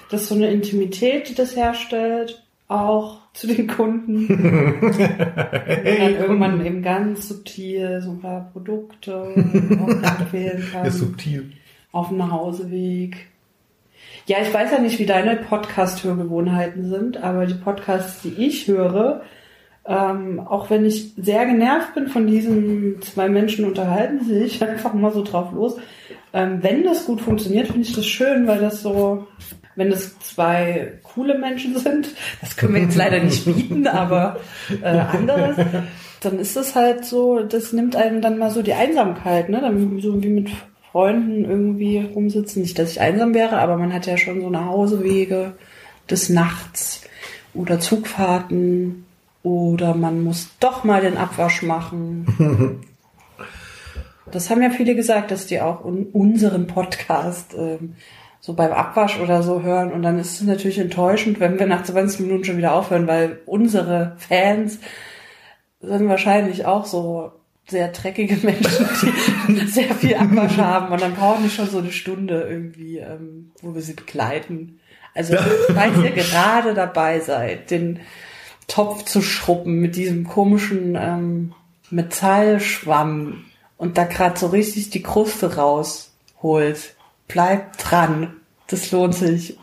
[0.09, 4.27] Das ist so eine Intimität, die das herstellt, auch zu den Kunden.
[4.81, 10.85] Und dann irgendwann eben ganz subtil so ein paar Produkte empfehlen kann.
[10.85, 11.51] Ist subtil.
[11.91, 13.27] auf dem Nachhauseweg.
[14.25, 19.21] Ja, ich weiß ja nicht, wie deine Podcast-Hörgewohnheiten sind, aber die Podcasts, die ich höre,
[19.85, 25.11] ähm, auch wenn ich sehr genervt bin von diesen zwei Menschen unterhalten sich einfach mal
[25.11, 25.77] so drauf los.
[26.31, 29.27] Ähm, wenn das gut funktioniert, finde ich das schön, weil das so,
[29.75, 32.09] wenn das zwei coole Menschen sind,
[32.41, 34.37] das können wir jetzt leider nicht bieten, aber
[34.81, 34.85] äh,
[35.17, 35.57] anderes,
[36.21, 39.61] dann ist es halt so, das nimmt einem dann mal so die Einsamkeit, ne?
[39.61, 40.49] Dann so wie mit
[40.91, 42.61] Freunden irgendwie rumsitzen.
[42.61, 45.53] Nicht, dass ich einsam wäre, aber man hat ja schon so Nachhausewege
[46.09, 47.03] des Nachts
[47.53, 49.05] oder Zugfahrten
[49.43, 52.85] oder man muss doch mal den Abwasch machen.
[54.31, 57.95] Das haben ja viele gesagt, dass die auch un unseren Podcast ähm,
[58.39, 59.91] so beim Abwasch oder so hören.
[59.91, 63.39] Und dann ist es natürlich enttäuschend, wenn wir nach 20 Minuten schon wieder aufhören, weil
[63.45, 64.79] unsere Fans
[65.81, 67.31] sind wahrscheinlich auch so
[67.67, 68.89] sehr dreckige Menschen,
[69.47, 70.93] die sehr viel Abwasch haben.
[70.93, 74.79] Und dann brauchen die schon so eine Stunde irgendwie, ähm, wo wir sie begleiten.
[75.15, 75.35] Also,
[75.73, 77.99] falls ihr gerade dabei seid, den
[78.69, 81.53] Topf zu schrubben mit diesem komischen ähm,
[81.89, 83.43] Metallschwamm
[83.77, 86.95] und da gerade so richtig die Kruste rausholt,
[87.27, 88.35] bleibt dran.
[88.67, 89.57] Das lohnt sich.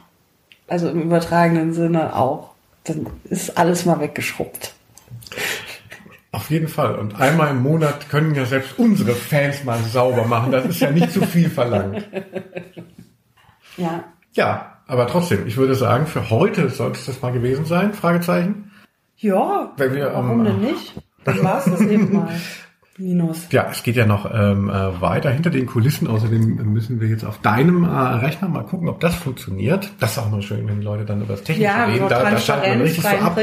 [0.69, 2.51] Also im übertragenen Sinne auch.
[2.85, 4.75] Dann ist alles mal weggeschrubbt.
[6.33, 6.97] Auf jeden Fall.
[6.97, 10.53] Und einmal im Monat können ja selbst unsere Fans mal sauber machen.
[10.53, 12.07] Das ist ja nicht zu viel verlangt.
[13.79, 14.05] Ja.
[14.33, 18.71] Ja, aber trotzdem, ich würde sagen, für heute sollte es das mal gewesen sein, Fragezeichen.
[19.19, 20.95] Ja, Wenn wir, warum ähm, denn nicht?
[21.25, 22.29] Dann war's das eben mal.
[22.99, 23.49] Minus.
[23.51, 26.09] Ja, es geht ja noch ähm, äh, weiter hinter den Kulissen.
[26.09, 29.91] Außerdem müssen wir jetzt auf deinem äh, Rechner mal gucken, ob das funktioniert.
[30.01, 32.05] Das ist auch mal schön, wenn die Leute dann über das Technische Ja, reden.
[32.05, 33.39] so Da, da schaltet man richtig so ab.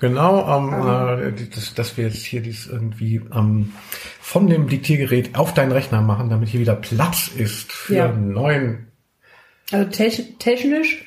[0.00, 3.72] Genau, ähm, äh, die- das, dass wir jetzt hier dieses irgendwie ähm,
[4.20, 8.04] von dem Diktiergerät auf deinen Rechner machen, damit hier wieder Platz ist für Ja.
[8.08, 8.88] einen neuen
[9.70, 11.04] Also tech- technisch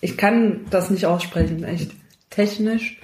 [0.00, 1.90] ich kann das nicht aussprechen, echt.
[2.38, 2.96] Technisch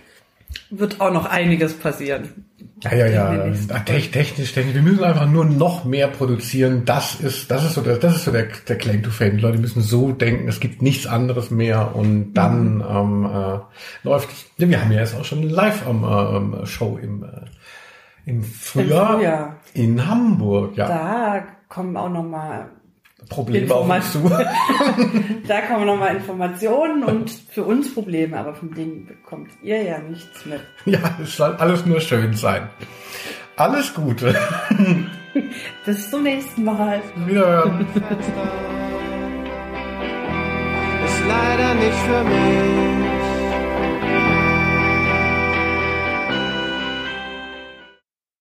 [0.70, 2.45] wird auch noch einiges passieren.
[2.85, 3.32] Ja, ja, ja.
[3.47, 4.74] nächsten Ah, Technisch, technisch, technisch.
[4.74, 6.85] Wir müssen einfach nur noch mehr produzieren.
[6.85, 9.37] Das ist, das ist so der, das ist so der, der Claim to Fame.
[9.39, 12.85] Die Leute müssen so denken, es gibt nichts anderes mehr und dann Mhm.
[12.89, 13.59] ähm, äh,
[14.07, 14.28] läuft.
[14.59, 19.57] Ja, wir haben ja jetzt auch schon eine Live-Show im, äh, im Frühjahr, Frühjahr.
[19.74, 20.76] in Hamburg.
[20.76, 22.68] Ja, Da kommen auch noch mal
[23.29, 24.18] Probleme auf uns zu.
[25.47, 30.47] Da kommen nochmal Informationen und für uns Probleme, aber von denen bekommt ihr ja nichts
[30.47, 30.61] mit.
[30.87, 32.68] ja, es soll alles nur schön sein.
[33.57, 34.35] Alles Gute.
[35.85, 37.03] Bis zum nächsten Mal.
[37.27, 37.87] Wiederhören.
[41.05, 43.04] Ist leider nicht für mich.